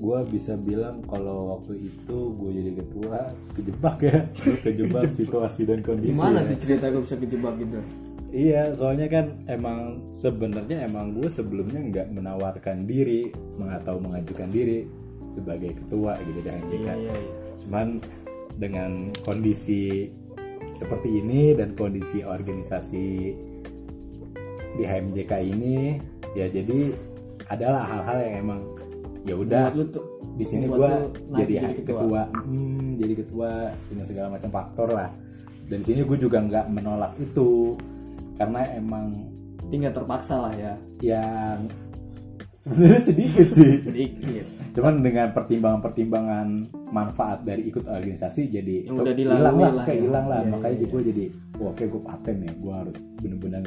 Gue 0.00 0.18
bisa 0.32 0.56
bilang 0.56 1.04
kalau 1.04 1.60
waktu 1.60 1.76
itu 1.76 2.18
gue 2.40 2.50
jadi 2.56 2.72
ketua 2.80 3.18
kejebak 3.52 3.96
ya. 4.00 4.18
Kejebak 4.64 5.04
situasi 5.12 5.68
dan 5.68 5.84
kondisi 5.84 6.16
gimana 6.16 6.40
ya. 6.44 6.48
tuh 6.48 6.56
cerita 6.56 6.88
gue 6.88 7.02
bisa 7.04 7.16
kejebak 7.20 7.54
gitu? 7.60 7.78
Iya 8.30 8.72
soalnya 8.78 9.10
kan 9.10 9.42
emang 9.50 10.08
sebenarnya 10.14 10.86
emang 10.86 11.18
gue 11.18 11.26
sebelumnya 11.26 11.82
nggak 11.82 12.06
menawarkan 12.14 12.86
diri 12.86 13.28
atau 13.58 13.98
mengajukan 13.98 14.48
diri 14.48 14.86
sebagai 15.30 15.74
ketua 15.78 16.18
gitu 16.26 16.38
di 16.42 16.48
HMJK 16.48 16.86
iya 16.86 16.94
iya. 16.96 17.14
Cuman 17.60 17.86
dengan 18.60 19.08
kondisi 19.24 20.12
seperti 20.76 21.24
ini 21.24 21.56
dan 21.56 21.72
kondisi 21.72 22.20
organisasi 22.20 23.08
di 24.76 24.82
HMJK 24.84 25.32
ini 25.40 25.96
ya 26.36 26.46
jadi 26.46 26.94
adalah 27.50 27.82
hal-hal 27.88 28.18
yang 28.22 28.34
emang 28.46 28.60
ya 29.26 29.34
udah 29.34 29.74
di 30.40 30.44
sini 30.46 30.70
gue 30.70 30.92
jadi, 31.36 31.52
jadi 31.60 31.74
ketua, 31.82 32.00
ketua. 32.00 32.22
Hmm, 32.46 32.96
jadi 32.96 33.14
ketua 33.18 33.50
dengan 33.90 34.04
segala 34.08 34.28
macam 34.32 34.50
faktor 34.52 34.88
lah. 34.92 35.10
Dan 35.68 35.84
di 35.84 35.86
sini 35.86 36.00
gue 36.02 36.18
juga 36.18 36.40
nggak 36.40 36.66
menolak 36.72 37.12
itu 37.20 37.76
karena 38.40 38.64
emang 38.72 39.28
tinggal 39.68 39.92
terpaksa 39.92 40.48
lah 40.48 40.52
ya. 40.56 40.74
Yang 41.04 41.74
sebenarnya 42.60 43.00
sedikit 43.00 43.46
sih. 43.48 43.80
Sedikit. 43.80 44.44
Cuman 44.76 45.00
dengan 45.00 45.32
pertimbangan-pertimbangan 45.32 46.46
manfaat 46.92 47.42
dari 47.42 47.72
ikut 47.72 47.88
organisasi 47.88 48.52
jadi 48.52 48.86
Yang 48.86 48.96
udah 49.00 49.14
hilang 49.16 49.56
lah, 49.56 49.72
kayak 49.88 49.98
ya. 49.98 50.04
hilang 50.04 50.26
lah. 50.28 50.40
Iya, 50.44 50.50
makanya 50.52 50.76
iya, 50.76 50.86
gue 50.86 51.02
jadi 51.08 51.24
wah, 51.56 51.68
oke 51.72 51.84
gue 51.88 52.02
paten 52.04 52.36
ya. 52.44 52.52
Gue 52.60 52.74
harus 52.76 52.98
bener-bener 53.18 53.64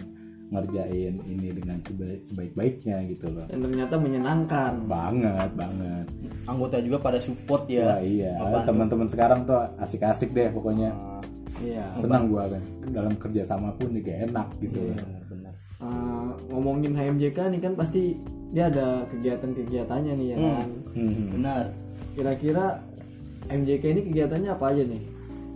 ngerjain 0.53 1.13
ini 1.25 1.49
dengan 1.49 1.81
sebaik 1.81 2.21
sebaik-baiknya 2.21 2.97
gitu 3.09 3.25
loh. 3.33 3.45
Dan 3.49 3.59
ternyata 3.65 3.95
menyenangkan. 3.97 4.71
Banget 4.85 5.49
banget. 5.57 6.05
Anggota 6.45 6.77
juga 6.77 6.97
pada 7.01 7.17
support 7.17 7.65
ya. 7.65 7.97
Ya 7.97 8.31
iya. 8.37 8.61
Teman-teman 8.61 9.09
sekarang 9.09 9.49
tuh 9.49 9.57
asik-asik 9.81 10.29
deh 10.37 10.53
pokoknya. 10.53 10.93
Ah, 10.93 11.23
iya. 11.65 11.89
Senang 11.97 12.29
gue 12.29 12.43
kan. 12.45 12.63
Dalam 12.93 13.17
kerjasama 13.17 13.73
pun 13.73 13.89
juga 13.89 14.13
enak 14.13 14.47
gitu 14.61 14.77
loh. 14.77 14.93
benar-benar 14.93 15.53
Eh, 15.83 16.29
ngomongin 16.53 16.95
HMJK 16.95 17.51
nih 17.51 17.59
kan 17.59 17.73
pasti 17.75 18.15
dia 18.53 18.69
ada 18.69 19.09
kegiatan-kegiatannya 19.09 20.13
nih 20.13 20.27
ya 20.29 20.35
kan? 20.37 20.67
Hmm. 20.93 21.25
benar. 21.33 21.63
Kira-kira 22.13 22.65
MJK 23.49 23.83
ini 23.97 24.01
kegiatannya 24.05 24.49
apa 24.53 24.65
aja 24.69 24.83
nih? 24.85 25.01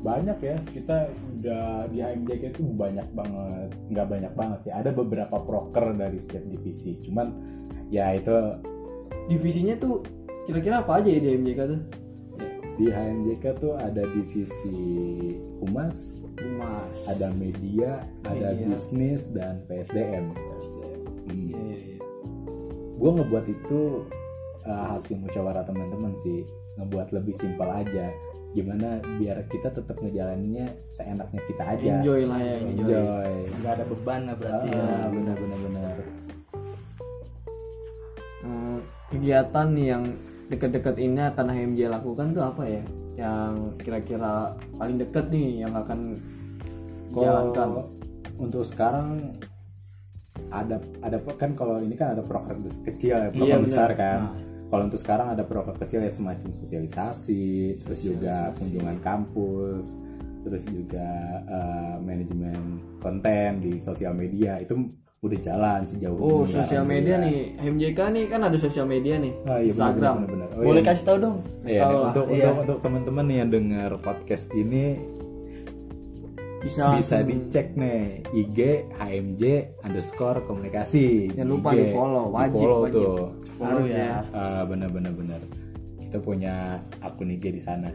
Banyak 0.01 0.37
ya. 0.41 0.55
Kita 0.73 0.97
udah 1.37 1.85
di 1.87 2.01
HMJK 2.01 2.43
itu 2.57 2.61
banyak 2.65 3.07
banget. 3.13 3.69
Nggak 3.93 4.07
banyak 4.09 4.33
banget 4.33 4.59
sih. 4.65 4.71
Ada 4.73 4.89
beberapa 4.91 5.37
proker 5.37 5.93
dari 5.93 6.17
setiap 6.17 6.41
divisi. 6.49 6.97
Cuman 7.05 7.29
ya 7.93 8.17
itu 8.17 8.33
divisinya 9.29 9.77
tuh 9.77 10.01
kira-kira 10.49 10.81
apa 10.81 10.97
aja 10.97 11.09
ya 11.13 11.21
di 11.21 11.29
MJK 11.37 11.61
tuh? 11.69 11.81
di 12.77 12.93
HMJK 12.93 13.57
tuh 13.57 13.73
ada 13.73 14.05
divisi 14.13 14.77
humas 15.57 16.29
humas. 16.37 17.09
ada 17.09 17.33
media, 17.33 18.05
ada 18.21 18.53
Media. 18.53 18.69
bisnis 18.69 19.25
dan 19.33 19.65
PSDM 19.65 20.29
Hmm. 21.27 21.49
iya 21.49 21.57
iya 21.57 21.75
iya 21.75 21.96
gue 22.97 23.11
ngebuat 23.13 23.45
itu 23.45 24.09
uh, 24.65 24.85
hasil 24.97 25.21
musyawarah 25.21 25.63
teman-teman 25.63 26.17
sih. 26.17 26.43
Ngebuat 26.81 27.13
lebih 27.13 27.33
simpel 27.37 27.69
aja. 27.69 28.09
Gimana 28.57 29.01
biar 29.21 29.45
kita 29.49 29.69
tetap 29.69 30.01
ngejalaninnya 30.01 30.73
seenaknya 30.89 31.41
kita 31.45 31.63
aja. 31.63 32.01
Enjoy 32.01 32.25
lah 32.25 32.39
ya 32.41 32.55
enjoy, 32.57 32.97
enjoy. 32.97 33.33
Nggak 33.61 33.73
ada 33.77 33.85
beban 33.85 34.21
lah 34.25 34.35
berarti 34.35 34.67
ya. 34.73 34.81
Ah, 34.81 35.07
benar 35.13 35.35
benar 35.37 35.59
benar. 35.61 35.95
Eh, 38.47 38.79
kegiatan 39.13 39.67
nih 39.77 39.87
yang 39.93 40.03
deket-deket 40.47 40.95
ini 40.97 41.21
akan 41.21 41.45
HMJ 41.53 41.79
lakukan 41.91 42.27
tuh 42.33 42.43
apa 42.49 42.63
ya? 42.65 42.83
Yang 43.17 43.53
kira-kira 43.81 44.57
paling 44.77 44.97
deket 45.01 45.25
nih 45.29 45.65
yang 45.65 45.73
akan 45.77 45.99
dijalankan? 47.13 47.53
kalau 47.53 47.83
untuk 48.37 48.61
sekarang 48.61 49.33
ada 50.49 50.79
ada 51.01 51.17
kan 51.33 51.51
kalau 51.53 51.77
ini 51.77 51.93
kan 51.93 52.15
ada 52.15 52.23
proker 52.23 52.55
kecil 52.83 53.15
ya 53.17 53.29
proker 53.29 53.47
Iya, 53.47 53.57
besar 53.59 53.89
kan 53.93 54.19
kalau 54.67 54.83
untuk 54.85 54.99
sekarang 54.99 55.27
ada 55.31 55.43
proker 55.43 55.75
kecil 55.77 55.99
ya 56.01 56.11
semacam 56.11 56.49
sosialisasi 56.51 57.47
terus 57.79 57.99
juga 57.99 58.51
kunjungan 58.55 58.97
kampus 58.99 59.95
terus 60.43 60.63
juga 60.65 61.09
eh, 61.43 61.95
manajemen 61.99 62.79
konten 62.97 63.59
di 63.59 63.77
sosial 63.77 64.11
media 64.11 64.59
itu 64.59 64.87
udah 65.17 65.39
jalan 65.41 65.81
sejauh 65.81 66.15
Oh, 66.15 66.45
ini 66.45 66.53
sosial 66.53 66.85
media 66.85 67.17
nih, 67.17 67.57
HMJK 67.57 67.99
nih 68.13 68.25
kan 68.29 68.45
ada 68.45 68.53
sosial 68.53 68.85
media 68.85 69.17
nih, 69.17 69.33
Ah, 69.49 69.57
iya, 69.57 69.73
Instagram. 69.73 69.97
benar, 69.97 70.29
benar, 70.29 70.47
benar. 70.53 70.61
Oh, 70.61 70.63
boleh 70.63 70.83
iya. 70.85 70.89
kasih 70.93 71.03
tahu 71.03 71.17
dong 71.17 71.37
Iya, 71.65 71.81
tahu 71.81 71.89
nih, 71.89 71.97
lah. 71.97 72.07
untuk 72.07 72.25
Iya. 72.29 72.37
untuk 72.37 72.55
untuk 72.61 72.77
teman-teman 72.85 73.25
yang 73.27 73.49
dengar 73.49 73.91
podcast 73.97 74.45
ini 74.53 74.85
Bisa, 76.57 76.91
bisa 76.91 77.21
langsung- 77.21 77.27
dicek 77.29 77.67
nih 77.73 78.01
IG 78.33 78.57
HMJ 78.91 79.43
underscore 79.81 80.41
komunikasi 80.43 81.31
Jangan 81.31 81.47
lupa 81.47 81.69
IG. 81.71 81.77
di-follow, 81.83 82.25
wajib, 82.29 82.53
Di-follow 82.55 82.79
wajib. 82.83 82.97
tuh 82.97 83.17
harus 83.59 83.89
ya. 83.89 84.11
Ah, 84.29 84.61
bener 84.63 84.89
bener 84.89 85.11
bener 85.11 85.41
kita 85.99 86.17
punya 86.17 86.55
akun 86.99 87.29
IG 87.29 87.51
di 87.51 87.59
sana 87.59 87.89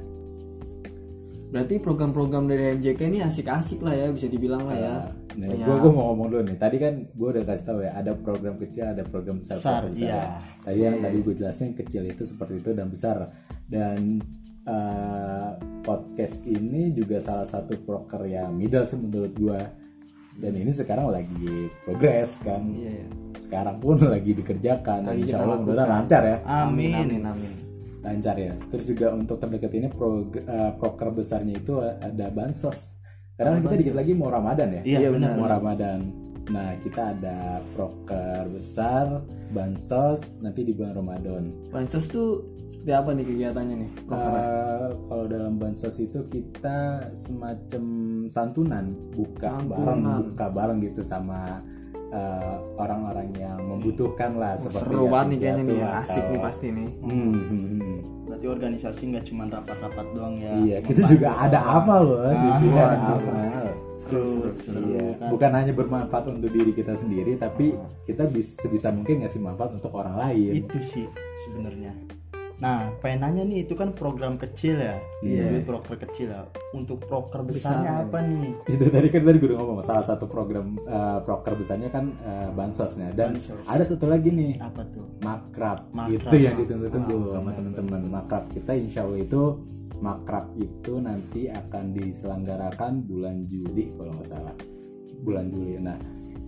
Berarti 1.48 1.76
program-program 1.76 2.48
dari 2.48 2.64
HMJK 2.66 3.00
ini 3.06 3.20
asik-asik 3.20 3.80
lah 3.80 3.92
ya, 3.92 4.08
bisa 4.08 4.24
dibilang 4.24 4.64
lah 4.64 4.72
ya. 4.72 4.96
nah 5.32 5.48
Kayak- 5.48 5.64
gue 5.64 5.76
gue 5.78 5.90
mau 5.90 6.04
ngomong 6.10 6.28
dulu 6.28 6.42
nih 6.46 6.56
tadi 6.56 6.76
kan 6.76 6.94
gue 7.06 7.28
udah 7.30 7.42
kasih 7.42 7.64
tahu 7.66 7.78
ya 7.82 7.92
ada 7.94 8.12
program 8.14 8.56
kecil 8.58 8.84
ada 8.86 9.00
program 9.02 9.36
besar, 9.38 9.56
Besar, 9.56 9.82
iya. 9.94 10.08
ya. 10.08 10.24
tadi 10.62 10.78
yang 10.78 10.96
tadi 10.98 11.16
gue 11.18 11.34
jelasin 11.34 11.72
kecil 11.72 12.02
itu 12.04 12.22
seperti 12.22 12.54
itu 12.58 12.70
dan 12.70 12.86
besar 12.86 13.32
dan 13.66 14.20
eh, 14.66 15.50
podcast 15.82 16.46
ini 16.46 16.94
juga 16.94 17.18
salah 17.18 17.46
satu 17.46 17.78
proker 17.82 18.26
yang 18.26 18.54
middle 18.54 18.86
sih 18.86 18.98
menurut 18.98 19.34
gue 19.34 19.60
dan 20.32 20.52
ini 20.56 20.72
sekarang 20.72 21.12
lagi 21.12 21.68
progres 21.84 22.40
kan. 22.40 22.64
Iya, 22.72 23.04
iya. 23.04 23.06
sekarang 23.36 23.82
pun 23.82 23.98
lagi 24.14 24.32
dikerjakan 24.32 25.10
dan 25.10 25.16
insya 25.18 25.42
Allah 25.42 25.58
mudah 25.60 25.86
lancar 25.86 26.22
ya. 26.24 26.36
Amin 26.46 26.94
Amin, 26.94 27.22
amin. 27.26 27.52
lancar 28.02 28.36
ya. 28.38 28.54
Terus 28.70 28.84
juga 28.88 29.12
untuk 29.12 29.38
terdekat 29.42 29.72
ini 29.76 29.88
eh, 29.92 30.70
proker 30.78 31.08
besarnya 31.12 31.58
itu 31.58 31.78
ada 31.82 32.26
bansos. 32.32 32.96
Karena 33.36 33.58
kita 33.58 33.74
dikit 33.74 33.94
lagi 33.96 34.12
mau 34.14 34.30
ramadan 34.30 34.80
ya? 34.80 34.82
Iya 34.86 35.08
benar. 35.10 35.34
Mau 35.34 35.48
ramadan 35.50 36.22
nah 36.48 36.74
kita 36.78 37.14
ada 37.14 37.62
proker 37.72 38.50
besar 38.50 39.22
bansos 39.50 40.40
nanti 40.40 40.62
di 40.62 40.72
bulan 40.72 40.96
ramadan 40.96 41.54
Bansos 41.68 42.08
tuh 42.08 42.42
seperti 42.68 42.92
apa 42.92 43.10
nih 43.12 43.24
kegiatannya 43.24 43.76
nih? 43.78 43.90
Prokernya? 44.02 44.42
Eh, 44.42 44.86
kalau 45.06 45.24
dalam 45.28 45.54
bansos 45.54 45.96
itu 45.96 46.18
kita 46.26 46.78
semacam 47.12 47.84
santunan 48.26 48.90
buka 49.12 49.54
Santunan. 49.54 49.70
bareng 49.70 50.00
buka 50.32 50.46
bareng 50.50 50.78
gitu 50.82 51.00
sama 51.00 51.62
eh, 52.10 52.56
orang-orang 52.74 53.28
yang 53.38 53.62
membutuhkan 53.62 54.34
lah 54.34 54.58
Wah, 54.58 54.62
seperti 54.66 54.88
seru 54.88 55.06
banget 55.06 55.28
nih 55.30 55.38
kayaknya 55.38 55.62
nih, 55.62 55.76
piatu 55.78 55.94
asik 56.02 56.24
nih 56.26 56.40
pasti 56.42 56.66
nih. 56.68 56.88
Hmm, 56.98 57.30
hmm, 57.30 57.64
hmm. 57.70 57.98
berarti 58.26 58.46
organisasi 58.48 59.02
nggak 59.14 59.24
cuma 59.28 59.42
rapat-rapat 59.46 60.06
doang 60.10 60.34
ya 60.36 60.52
Iya, 60.58 60.76
kita 60.82 61.02
juga 61.06 61.28
ada 61.38 61.60
amal 61.62 62.02
loh 62.02 62.20
di 62.26 62.50
sini 62.58 62.76
ada 62.76 62.96
waduh. 62.98 63.61
Seru, 64.12 64.52
Iya, 64.88 65.16
kan. 65.16 65.28
bukan 65.28 65.50
hanya 65.52 65.72
bermanfaat 65.72 66.24
untuk 66.28 66.48
diri 66.48 66.70
kita 66.70 66.92
sendiri, 66.92 67.34
tapi 67.34 67.72
kita 68.02 68.24
bisa 68.26 68.60
sebisa 68.60 68.88
mungkin 68.88 69.20
ngasih 69.20 69.38
manfaat 69.38 69.72
untuk 69.72 69.92
orang 69.92 70.14
lain. 70.14 70.52
itu 70.58 70.78
sih 70.78 71.06
sebenarnya 71.42 71.92
nah 72.56 72.94
pengen 72.96 73.26
nanya 73.26 73.42
nih 73.44 73.58
itu 73.60 73.74
kan 73.74 73.90
program 73.90 74.38
kecil 74.38 74.78
ya 74.78 74.94
Iya. 75.18 75.50
Itu 75.52 75.66
proker 75.66 75.98
kecil 75.98 76.30
ya 76.30 76.46
untuk 76.70 77.02
proker 77.02 77.42
besarnya 77.42 77.90
Besar. 77.96 78.06
apa 78.06 78.18
nih 78.22 78.50
Itu 78.68 78.84
tadi 78.86 79.06
kan 79.08 79.20
tadi 79.20 79.36
gue 79.36 79.48
udah 79.50 79.58
ngomong 79.58 79.82
salah 79.82 80.06
satu 80.06 80.24
program 80.24 80.78
eh, 80.80 81.18
proker 81.20 81.58
besarnya 81.58 81.90
kan 81.90 82.14
eh, 82.16 82.48
bansosnya 82.52 83.10
dan 83.12 83.34
Bansos. 83.34 83.66
ada 83.66 83.82
satu 83.82 84.06
lagi 84.06 84.30
nih 84.30 84.62
apa 84.62 84.78
tuh 84.86 85.02
makrab. 85.18 85.90
Makrab. 85.90 86.14
itu 86.22 86.36
yang 86.38 86.54
ditunggu-tunggu 86.56 87.16
Ah, 87.24 87.34
sama 87.34 87.50
teman-teman 87.50 88.00
makrab 88.08 88.44
kita 88.48 88.72
insya 88.72 89.02
Allah 89.02 89.18
itu 89.20 89.42
makrab 90.02 90.50
itu 90.58 90.98
nanti 90.98 91.46
akan 91.46 91.94
diselenggarakan 91.94 93.06
bulan 93.06 93.46
Juli 93.46 93.94
kalau 93.94 94.12
nggak 94.12 94.26
salah 94.26 94.54
bulan 95.22 95.46
Juli 95.48 95.78
nah 95.78 95.96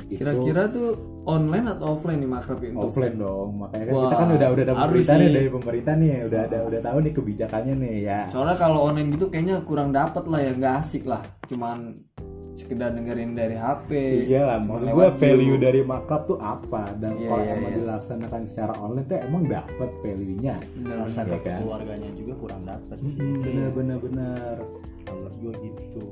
itu 0.04 0.20
Kira-kira 0.20 0.66
tuh 0.68 0.98
online 1.24 1.70
atau 1.70 1.94
offline 1.94 2.18
nih 2.18 2.28
makrab 2.28 2.58
itu? 2.60 2.74
offline 2.76 3.14
dong 3.14 3.62
makanya 3.62 3.84
kan 3.86 3.94
Wah, 3.94 4.02
kita 4.04 4.16
kan 4.18 4.28
udah 4.28 4.48
udah 4.50 4.64
ada 4.66 4.74
harus 4.74 4.82
pemberitahan 4.82 5.20
sih. 5.22 5.32
dari 5.32 5.48
pemerintah 5.48 5.92
nih 5.94 6.10
udah 6.26 6.40
ada 6.42 6.58
udah 6.66 6.80
tahu 6.82 6.98
nih 6.98 7.12
kebijakannya 7.14 7.74
nih 7.78 7.94
ya 8.02 8.20
Soalnya 8.28 8.56
kalau 8.58 8.78
online 8.82 9.08
gitu 9.14 9.26
kayaknya 9.30 9.56
kurang 9.62 9.94
dapet 9.94 10.24
lah 10.26 10.40
ya, 10.42 10.52
nggak 10.52 10.74
asik 10.82 11.06
lah. 11.06 11.22
Cuman 11.46 11.78
sekedar 12.54 12.90
dengerin 12.90 13.34
dari 13.34 13.54
HP. 13.54 13.90
iya 14.24 14.46
lah 14.46 14.58
maksud 14.60 14.88
Zoom. 15.10 15.18
value 15.18 15.58
dari 15.58 15.80
makrab 15.82 16.22
tuh 16.24 16.38
apa 16.38 16.94
dan 16.96 17.14
Iya, 17.14 17.26
kalau 17.26 17.42
iya, 17.42 17.52
emang 17.52 17.68
iya. 17.68 17.78
dilaksanakan 17.78 18.40
secara 18.42 18.72
online 18.76 19.06
tuh 19.06 19.18
emang 19.18 19.42
dapat 19.44 19.90
value 20.00 20.38
nya 20.38 20.56
Bener, 20.72 20.96
rasa 21.00 21.20
Iya 21.20 21.38
kan? 21.40 21.58
keluarganya 21.60 22.10
juga 22.14 22.32
kurang 22.36 22.62
dapet 22.62 22.98
sih 23.02 23.18
bener 23.18 23.68
bener 23.70 23.98
bener 23.98 24.56
gue 25.36 25.52
gitu 25.60 26.04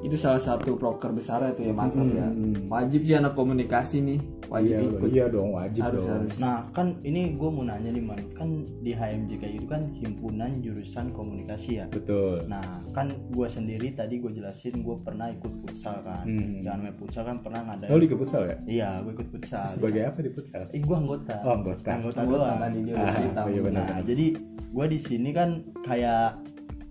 itu 0.00 0.16
salah 0.16 0.40
satu 0.40 0.80
proker 0.80 1.12
besar 1.12 1.44
itu 1.46 1.60
ya 1.62 1.76
ya 2.08 2.24
Hmm. 2.24 2.72
wajib 2.72 3.04
sih 3.04 3.12
anak 3.12 3.36
komunikasi 3.36 4.00
nih 4.00 4.20
wajib 4.50 4.74
iya, 4.74 4.90
ikut 4.90 5.08
iya 5.08 5.26
dong 5.26 5.50
wajib 5.52 5.80
harus 5.80 6.02
dong 6.02 6.14
harus 6.18 6.34
Nah 6.36 6.66
kan 6.68 6.98
ini 7.00 7.32
gue 7.32 7.48
mau 7.48 7.62
nanya 7.62 7.88
nih 7.88 8.02
man 8.02 8.18
kan 8.32 8.50
di 8.78 8.90
HMJK 8.90 9.42
itu 9.54 9.64
kan 9.64 9.82
himpunan 9.94 10.58
jurusan 10.58 11.06
komunikasi 11.10 11.78
ya. 11.78 11.86
betul 11.86 12.42
Nah 12.44 12.60
kan 12.90 13.08
gue 13.28 13.46
sendiri 13.46 13.92
tadi 13.92 14.18
gue 14.18 14.28
jelasin 14.28 14.80
gue 14.80 14.96
pernah 15.00 15.30
ikut 15.30 15.52
futsal 15.60 16.02
kan. 16.02 16.24
Hmm. 16.24 16.60
Yang 16.60 16.74
namanya 16.76 16.94
futsal 16.96 17.22
kan 17.24 17.36
pernah 17.38 17.60
ngadain. 17.64 17.88
lo 17.88 17.96
di 17.96 18.08
futsal 18.10 18.42
ya 18.44 18.56
Iya 18.66 18.88
gue 19.00 19.12
ikut 19.14 19.28
futsal. 19.30 19.64
sebagai 19.64 20.02
apa 20.04 20.18
di 20.18 20.30
futsal 20.30 20.62
Ih 20.68 20.82
gue 20.82 20.96
anggota. 20.96 21.36
Oh, 21.40 21.54
anggota. 21.54 21.88
Anggota, 21.88 22.18
anggota 22.20 22.42
doang. 22.44 22.58
tadi 22.60 22.78
dia 22.80 22.92
udah 22.92 23.06
Ah, 23.06 23.14
cerita 23.14 23.40
iya 23.46 23.60
benar. 23.62 23.84
Nah 23.86 24.00
jadi 24.02 24.26
gue 24.66 24.86
di 24.86 24.98
sini 24.98 25.30
kan 25.30 25.50
kayak 25.80 26.28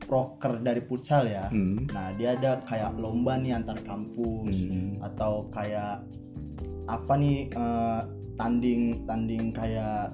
proker 0.01 0.57
dari 0.59 0.81
futsal 0.81 1.23
ya. 1.23 1.45
Hmm. 1.47 1.85
Nah 1.87 2.09
dia 2.13 2.33
ada 2.33 2.57
kayak 2.61 2.95
lomba 2.95 3.35
nih 3.35 3.53
antar 3.53 3.77
kampus 3.79 4.65
Hmm. 4.65 4.97
atau 5.03 5.45
kayak 5.49 6.01
apa 6.89 7.13
nih 7.13 7.45
eh, 7.53 8.01
tanding 8.33 9.05
tanding 9.05 9.53
kayak 9.53 10.09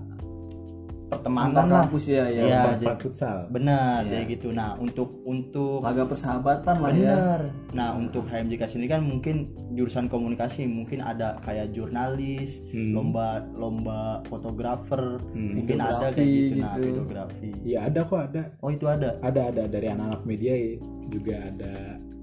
pertemanan 1.08 1.66
lah. 1.66 1.84
kampus 1.84 2.06
ya 2.08 2.26
ya 2.26 2.42
Iya. 2.44 2.60
Fun- 2.62 2.80
jadi- 2.80 3.00
futsal 3.00 3.38
Benar 3.48 4.00
Iya. 4.02 4.12
kayak 4.12 4.28
gitu. 4.32 4.48
Nah 4.50 4.70
untuk 4.76 5.22
untuk 5.24 5.80
laga 5.80 6.04
persahabatan 6.04 6.76
lah 6.76 6.92
ya 6.92 6.98
benar. 7.14 7.42
Nah 7.72 7.90
untuk 7.94 8.26
HMJK 8.26 8.64
sini 8.66 8.86
kan 8.86 9.02
mungkin 9.02 9.36
jurusan 9.72 10.06
komunikasi 10.06 10.66
mungkin 10.66 11.00
ada 11.00 11.38
kayak 11.40 11.72
jurnalis, 11.72 12.66
Hmm. 12.68 12.92
lomba 12.92 13.28
lomba 13.54 14.00
fotografer, 14.26 15.22
Hmm. 15.32 15.52
mungkin 15.56 15.78
ada 15.78 16.10
kayak 16.10 16.16
Videografi 16.16 16.26
gitu. 16.50 16.60
Nah 16.60 16.74
gitu. 16.74 16.86
videografi. 16.88 17.50
iya 17.64 17.80
ada 17.84 18.00
kok 18.02 18.22
ada 18.24 18.42
Oh 18.60 18.70
itu 18.70 18.86
ada. 18.86 19.10
ada 19.22 19.42
ada 19.46 19.64
dari 19.66 19.88
anak-anak 19.88 20.24
media 20.24 20.54
ya. 20.54 20.74
juga 21.06 21.38
ada 21.38 21.74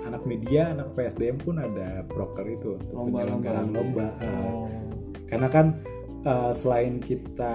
anak 0.02 0.22
media 0.24 0.62
anak 0.68 0.90
PSDM 0.92 1.38
pun 1.38 1.54
ada 1.56 2.02
proker 2.04 2.42
itu 2.44 2.74
untuk 2.76 2.98
Lomba-lomba 2.98 3.22
penyelenggaraan 3.38 3.66
gitu. 3.68 3.78
lomba. 3.78 4.06
Oh. 4.20 4.66
karena 5.24 5.48
kan 5.48 5.66
eh, 6.22 6.52
selain 6.54 6.98
kita 7.02 7.54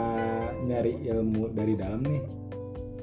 nyari 0.67 1.07
ilmu 1.07 1.51
dari 1.55 1.73
dalam 1.75 2.01
nih 2.03 2.23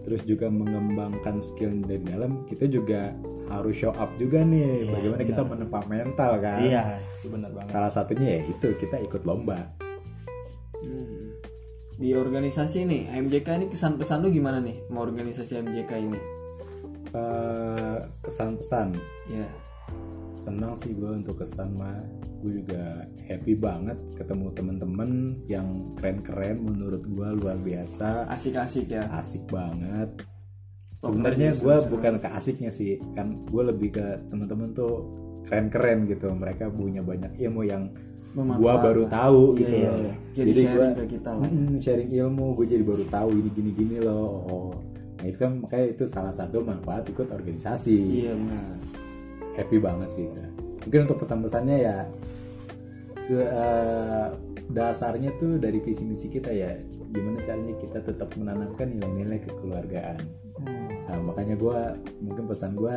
terus 0.04 0.20
juga 0.28 0.52
mengembangkan 0.52 1.40
skill 1.40 1.80
dari 1.80 2.04
dalam 2.04 2.44
kita 2.44 2.68
juga 2.68 3.16
harus 3.48 3.76
show 3.76 3.92
up 3.92 4.08
juga 4.20 4.40
nih. 4.44 4.88
Iya, 4.88 4.92
bagaimana 4.92 5.22
kita 5.24 5.42
benar. 5.44 5.52
menempa 5.56 5.80
mental 5.88 6.32
kan? 6.40 6.60
Iya 6.60 6.82
itu 7.20 7.28
benar 7.32 7.50
banget. 7.52 7.70
salah 7.72 7.92
satunya 7.92 8.28
ya 8.36 8.40
itu 8.48 8.66
kita 8.76 8.96
ikut 9.04 9.22
lomba. 9.24 9.68
Hmm. 10.84 11.32
di 11.94 12.10
organisasi 12.12 12.84
nih 12.84 13.06
MJK 13.24 13.48
ini 13.56 13.66
kesan 13.70 13.96
pesan 13.96 14.20
lu 14.20 14.28
gimana 14.28 14.60
nih 14.60 14.84
mau 14.92 15.06
organisasi 15.06 15.62
MJK 15.64 15.92
ini? 15.96 16.20
Eh, 17.14 17.98
kesan-pesan? 18.20 18.98
Ya 19.30 19.46
senang 20.44 20.76
sih 20.76 20.92
gue 20.92 21.08
untuk 21.08 21.40
kesan 21.40 21.72
mah 21.78 22.04
gue 22.44 22.60
juga 22.60 22.82
happy 23.24 23.56
banget 23.56 23.96
ketemu 24.14 24.52
temen-temen 24.52 25.10
yang 25.46 25.66
keren-keren 25.96 26.60
menurut 26.60 27.00
gue 27.02 27.28
luar 27.40 27.56
biasa. 27.56 28.28
Asik-asik 28.28 28.92
ya. 28.92 29.08
Asik 29.10 29.48
banget. 29.48 30.12
Oh, 31.00 31.08
sebenarnya 31.08 31.52
gue 31.52 31.56
seru-seru. 31.56 31.90
bukan 31.90 32.14
ke 32.16 32.28
asiknya 32.30 32.68
sih 32.68 33.00
kan 33.12 33.32
gue 33.44 33.62
lebih 33.64 33.92
ke 33.92 34.04
temen-temen 34.28 34.72
tuh 34.72 34.92
keren-keren 35.42 36.04
gitu. 36.04 36.28
Mereka 36.28 36.68
punya 36.68 37.00
banyak 37.00 37.32
ilmu 37.38 37.64
yang 37.64 37.88
gue 38.34 38.44
baru 38.74 39.06
tahu 39.06 39.54
Iya, 39.54 39.58
gitu 39.58 39.74
iya, 39.74 39.90
iya. 39.94 40.14
jadi, 40.34 40.50
Jadi 40.50 40.60
sharing 40.60 40.76
gua- 40.92 40.98
ke 40.98 41.04
kita 41.08 41.30
lah. 41.32 41.48
Sharing 41.80 42.10
ilmu 42.12 42.44
gue 42.54 42.66
jadi 42.66 42.82
baru 42.82 43.04
tahu 43.06 43.28
ini 43.32 43.48
gini 43.50 43.70
gini 43.72 43.96
loh. 43.98 44.28
Oh 44.44 44.70
nah 45.14 45.30
itu 45.30 45.38
kan 45.38 45.56
makanya 45.56 45.86
itu 45.88 46.04
salah 46.04 46.28
satu 46.30 46.60
manfaat 46.60 47.06
ikut 47.06 47.24
organisasi. 47.26 47.96
Iya 48.20 48.32
benar. 48.34 48.76
Happy 49.54 49.78
banget 49.78 50.08
sih 50.10 50.26
ya. 50.26 50.44
mungkin 50.84 51.08
untuk 51.08 51.16
pesan-pesannya 51.16 51.76
ya 51.80 51.96
se- 53.24 53.48
eh, 53.48 54.28
dasarnya 54.68 55.32
tuh 55.40 55.56
dari 55.56 55.80
visi 55.80 56.04
misi 56.04 56.28
kita 56.28 56.52
ya. 56.52 56.76
Gimana 57.14 57.40
caranya 57.40 57.74
kita 57.80 57.98
tetap 58.04 58.36
menanamkan 58.36 58.92
nilai-nilai 58.92 59.40
kekeluargaan. 59.48 60.20
Hmm. 60.54 60.86
nah 61.04 61.20
makanya 61.20 61.58
gue 61.58 61.78
mungkin 62.24 62.48
pesan 62.48 62.78
gue 62.78 62.96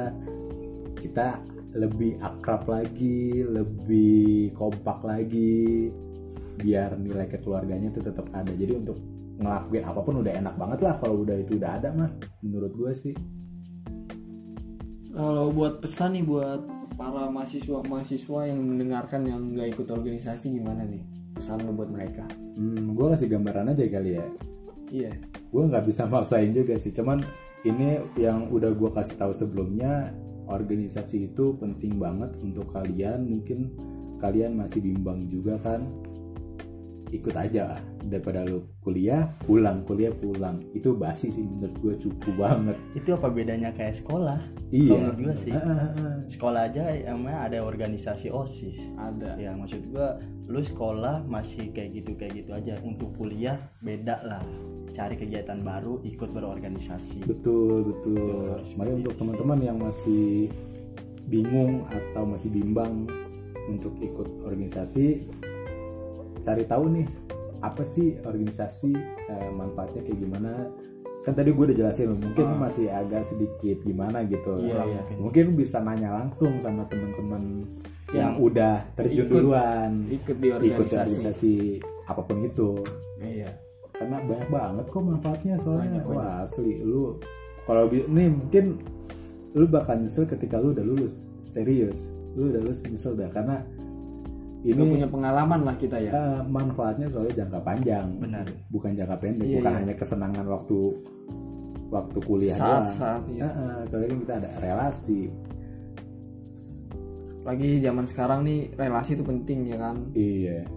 kita 1.04 1.44
lebih 1.76 2.16
akrab 2.24 2.64
lagi 2.70 3.44
lebih 3.44 4.56
kompak 4.56 5.04
lagi 5.04 5.92
biar 6.58 6.98
nilai 6.98 7.30
kekeluarganya 7.30 7.94
itu 7.94 8.02
tetap 8.02 8.26
ada. 8.34 8.50
Jadi 8.50 8.74
untuk 8.74 8.98
ngelakuin 9.38 9.86
apa 9.86 10.02
pun 10.02 10.26
udah 10.26 10.34
enak 10.34 10.56
banget 10.58 10.80
lah 10.82 10.98
kalau 10.98 11.22
udah 11.22 11.38
itu 11.38 11.62
udah 11.62 11.72
ada 11.78 11.90
mah 11.94 12.10
menurut 12.42 12.74
gue 12.74 12.92
sih. 12.98 13.16
Kalau 15.14 15.50
buat 15.50 15.82
pesan 15.82 16.18
nih 16.18 16.26
buat 16.26 16.66
para 16.98 17.30
mahasiswa 17.30 17.80
mahasiswa 17.86 18.40
yang 18.50 18.60
mendengarkan 18.60 19.22
yang 19.30 19.42
nggak 19.54 19.78
ikut 19.78 19.88
organisasi 19.94 20.58
gimana 20.58 20.82
nih 20.84 21.06
pesan 21.38 21.62
lo 21.62 21.72
buat 21.78 21.94
mereka? 21.94 22.26
Hmm, 22.58 22.98
gue 22.98 23.06
kasih 23.14 23.30
gambaran 23.30 23.78
aja 23.78 23.86
kali 23.86 24.18
ya. 24.18 24.26
Iya. 24.90 25.14
Gue 25.54 25.64
nggak 25.70 25.86
bisa 25.86 26.10
maksain 26.10 26.50
juga 26.52 26.74
sih 26.76 26.90
cuman 26.90 27.22
ini 27.62 28.02
yang 28.18 28.50
udah 28.50 28.74
gue 28.74 28.90
kasih 28.90 29.16
tahu 29.22 29.32
sebelumnya 29.38 30.10
organisasi 30.50 31.30
itu 31.30 31.54
penting 31.62 32.02
banget 32.02 32.34
untuk 32.42 32.74
kalian. 32.74 33.30
Mungkin 33.30 33.78
kalian 34.18 34.58
masih 34.58 34.82
bimbang 34.82 35.30
juga 35.30 35.62
kan 35.62 35.86
ikut 37.08 37.36
aja 37.40 37.80
daripada 38.04 38.44
lu 38.44 38.68
kuliah 38.84 39.32
pulang 39.48 39.84
kuliah 39.88 40.12
pulang 40.12 40.60
itu 40.76 40.92
basi 40.96 41.32
sih 41.32 41.44
menurut 41.44 41.76
gue 41.80 41.94
cukup 42.08 42.34
banget 42.36 42.78
Itu 42.96 43.16
apa 43.16 43.28
bedanya 43.32 43.72
kayak 43.72 44.00
sekolah? 44.04 44.40
iya 44.72 44.92
Kalau 44.92 45.00
menurut 45.16 45.20
gue 45.24 45.36
sih. 45.48 45.54
Ah, 45.56 45.64
ah, 45.64 45.92
ah. 45.96 46.16
Sekolah 46.28 46.62
aja 46.68 46.84
emang 47.08 47.32
ada 47.32 47.64
organisasi 47.64 48.28
osis. 48.28 48.80
ada 49.00 49.40
Ya 49.40 49.56
maksud 49.56 49.80
gua 49.96 50.20
lu 50.48 50.60
sekolah 50.60 51.24
masih 51.24 51.72
kayak 51.72 52.04
gitu 52.04 52.12
kayak 52.20 52.44
gitu 52.44 52.52
aja. 52.52 52.76
Untuk 52.84 53.16
kuliah 53.16 53.56
beda 53.80 54.28
lah. 54.28 54.44
Cari 54.92 55.16
kegiatan 55.16 55.64
baru, 55.64 56.04
ikut 56.04 56.32
berorganisasi. 56.36 57.24
betul 57.28 57.88
betul 57.88 58.60
makanya 58.76 58.98
seperti 58.98 59.04
untuk 59.04 59.16
teman-teman 59.20 59.60
yang 59.62 59.78
masih 59.78 60.50
bingung 61.28 61.84
atau 61.92 62.24
masih 62.24 62.50
bimbang 62.50 63.04
untuk 63.68 63.94
ikut 64.00 64.28
organisasi 64.48 65.28
cari 66.48 66.64
tahu 66.64 66.88
nih 66.96 67.08
apa 67.60 67.84
sih 67.84 68.16
organisasi 68.24 68.96
eh, 69.28 69.50
manfaatnya 69.52 70.08
kayak 70.08 70.16
gimana? 70.16 70.52
Kan 71.28 71.36
tadi 71.36 71.52
gue 71.52 71.64
udah 71.68 71.76
jelasin 71.76 72.16
mungkin 72.16 72.48
Ah. 72.48 72.56
masih 72.56 72.88
agak 72.88 73.28
sedikit 73.28 73.84
gimana 73.84 74.24
gitu. 74.24 74.64
Kurang 74.64 74.88
iya. 74.88 75.04
mungkin. 75.20 75.60
bisa 75.60 75.84
nanya 75.84 76.16
langsung 76.16 76.56
sama 76.64 76.88
teman-teman 76.88 77.68
yang, 78.16 78.32
Yang 78.32 78.34
udah 78.40 78.76
terjun 78.96 79.28
ikut- 79.28 79.36
duluan. 79.36 79.92
ikut 80.08 80.36
di 80.40 80.48
ikut 80.48 80.62
di 80.64 80.70
organisasi, 80.72 81.04
organisasi 81.04 81.54
apa 82.08 82.22
pun 82.24 82.38
itu. 82.40 82.72
Iya. 83.20 83.52
Karena 83.92 84.24
banyak 84.24 84.48
banget 84.48 84.86
kok 84.88 85.04
manfaatnya 85.04 85.54
soalnya. 85.60 86.00
Banyak, 86.00 86.16
wah 86.16 86.48
asli 86.48 86.80
lu 86.80 87.20
kalau 87.68 87.92
nih 87.92 88.32
mungkin 88.32 88.80
lu 89.52 89.66
bakal 89.68 90.00
nyesel 90.00 90.24
ketika 90.24 90.62
lu 90.62 90.72
udah 90.72 90.86
lulus 90.86 91.36
serius. 91.44 92.08
Lu 92.40 92.48
udah 92.48 92.64
lulus 92.64 92.80
nyesel 92.88 93.20
dah 93.20 93.28
karena 93.28 93.68
Udah 94.74 94.84
ini 94.84 94.94
punya 95.00 95.08
pengalaman 95.08 95.60
lah 95.64 95.76
kita 95.78 95.98
ya. 96.02 96.12
Eh, 96.12 96.40
manfaatnya 96.48 97.08
soalnya 97.08 97.44
jangka 97.44 97.60
panjang. 97.64 98.08
Benar. 98.20 98.46
bukan 98.68 98.92
jangka 98.92 99.16
pendek 99.22 99.48
Iya, 99.48 99.56
bukan 99.62 99.72
iya. 99.72 99.80
hanya 99.80 99.94
kesenangan 99.96 100.46
waktu 100.50 100.78
waktu 101.88 102.18
kuliah 102.20 102.58
doang. 102.60 102.84
saat-saat 102.84 103.22
Eh, 103.32 103.40
ya. 103.40 103.48
eh, 103.48 103.82
soalnya 103.88 104.08
kan 104.12 104.20
kita 104.24 104.34
ada 104.44 104.50
relasi. 104.60 105.22
Lagi 107.48 107.80
zaman 107.80 108.04
sekarang 108.04 108.40
nih 108.44 108.76
relasi 108.76 109.16
itu 109.16 109.24
penting 109.24 109.60
ya 109.72 109.78
kan? 109.80 109.96
Iya. 110.12 110.68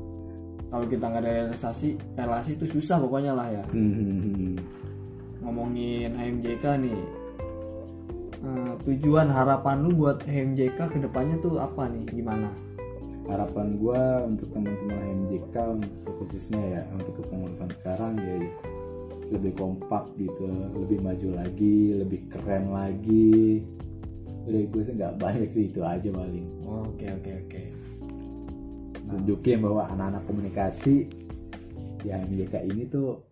Kalau 0.70 0.87
kita 0.87 1.03
nggak 1.11 1.22
ada 1.26 1.33
relasi 1.50 1.88
relasi 2.14 2.50
itu 2.55 2.66
susah 2.70 3.03
pokoknya 3.03 3.35
lah 3.35 3.48
ya. 3.50 3.64
Hmm, 3.74 3.90
hmm, 3.90 4.20
hmm. 4.38 4.55
ngomongin 5.42 6.14
HMJK 6.14 6.64
nih. 6.79 7.00
Eh, 8.40 8.72
tujuan 8.87 9.29
harapan 9.29 9.83
lu 9.83 9.98
buat 9.98 10.22
HMJK 10.22 10.79
ke 10.79 10.98
depannya 11.03 11.42
tuh 11.42 11.59
apa 11.59 11.90
nih? 11.90 12.07
Gimana 12.07 12.48
harapan 13.31 13.79
gua 13.79 14.27
untuk 14.27 14.51
teman-teman 14.51 14.99
HMJK 14.99 15.55
untuk 15.79 16.14
khususnya 16.21 16.61
ya 16.61 16.83
untuk 16.93 17.23
kepengurusan 17.23 17.71
sekarang 17.79 18.19
ya 18.19 18.37
lebih 19.31 19.55
kompak 19.55 20.11
gitu 20.19 20.51
lebih 20.75 20.99
maju 20.99 21.38
lagi 21.38 21.95
lebih 21.95 22.27
keren 22.27 22.75
lagi. 22.75 23.62
Udah 24.51 24.62
gue 24.66 24.83
sih 24.83 24.95
nggak 24.99 25.14
banyak 25.21 25.49
sih 25.53 25.71
itu 25.71 25.81
aja 25.87 26.11
paling. 26.11 26.47
Oke 26.66 27.07
oke 27.07 27.31
oke. 27.47 27.62
Tunjukin 29.07 29.59
bahwa 29.62 29.87
anak-anak 29.95 30.23
komunikasi 30.27 31.07
di 32.03 32.09
HMJK 32.11 32.55
ini 32.66 32.90
tuh 32.90 33.23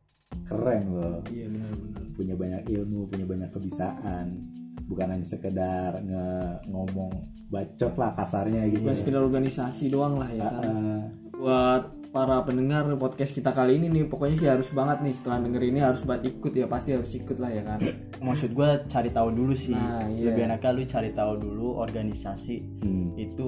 keren 0.46 0.94
loh. 0.94 1.18
Iya 1.26 1.50
benar-benar 1.50 2.04
punya 2.14 2.34
banyak 2.34 2.62
ilmu 2.66 3.06
punya 3.10 3.26
banyak 3.26 3.50
kebisaan 3.54 4.57
bukan 4.88 5.06
hanya 5.10 5.22
sekedar 5.22 6.00
nge- 6.00 6.64
ngomong 6.66 7.12
bacot 7.46 7.92
lah 7.94 8.12
kasarnya 8.14 8.66
gitu 8.66 8.82
bukan 8.82 8.96
sekedar 8.96 9.22
organisasi 9.22 9.84
doang 9.88 10.16
lah 10.16 10.28
ya 10.28 10.44
kan 10.44 10.64
Ah, 10.64 11.00
buat 11.32 11.82
para 12.08 12.40
pendengar 12.40 12.88
podcast 12.96 13.30
kita 13.30 13.52
kali 13.52 13.76
ini 13.76 13.86
nih 13.86 14.04
pokoknya 14.04 14.34
sih 14.34 14.48
harus 14.48 14.68
banget 14.70 15.00
nih 15.00 15.12
setelah 15.12 15.38
denger 15.40 15.62
ini 15.62 15.78
harus 15.78 16.02
buat 16.02 16.20
ikut 16.20 16.52
ya 16.52 16.64
pasti 16.64 16.90
harus 16.90 17.12
ikut 17.12 17.36
lah 17.36 17.48
ya 17.48 17.62
kan 17.62 17.78
maksud 18.26 18.50
gue 18.50 18.68
cari 18.86 19.10
tahu 19.10 19.28
dulu 19.30 19.52
sih 19.52 19.72
Nah, 19.72 20.08
iya. 20.08 20.24
lebih 20.26 20.42
enaknya 20.46 20.70
lu 20.72 20.82
cari 20.84 21.10
tahu 21.12 21.32
dulu 21.38 21.68
organisasi 21.78 22.56
Hmm. 22.80 23.12
itu 23.14 23.46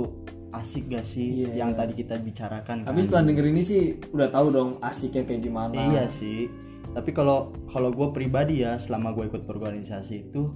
asik 0.50 0.86
gak 0.88 1.02
sih 1.04 1.46
Iya. 1.46 1.56
yang 1.58 1.72
tadi 1.72 1.94
kita 1.94 2.14
bicarakan 2.16 2.82
tapi 2.82 2.90
kan? 2.92 3.02
setelah 3.02 3.24
denger 3.24 3.46
ini 3.48 3.62
sih 3.62 3.82
udah 4.08 4.28
tahu 4.28 4.46
dong 4.50 4.70
asiknya 4.80 5.22
kayak 5.24 5.40
gimana 5.40 5.74
iya 5.88 6.04
sih 6.04 6.50
tapi 6.90 7.10
kalau 7.10 7.38
kalau 7.66 7.88
gue 7.88 8.08
pribadi 8.10 8.60
ya 8.60 8.74
selama 8.74 9.14
gue 9.14 9.24
ikut 9.26 9.46
berorganisasi 9.46 10.26
itu 10.26 10.50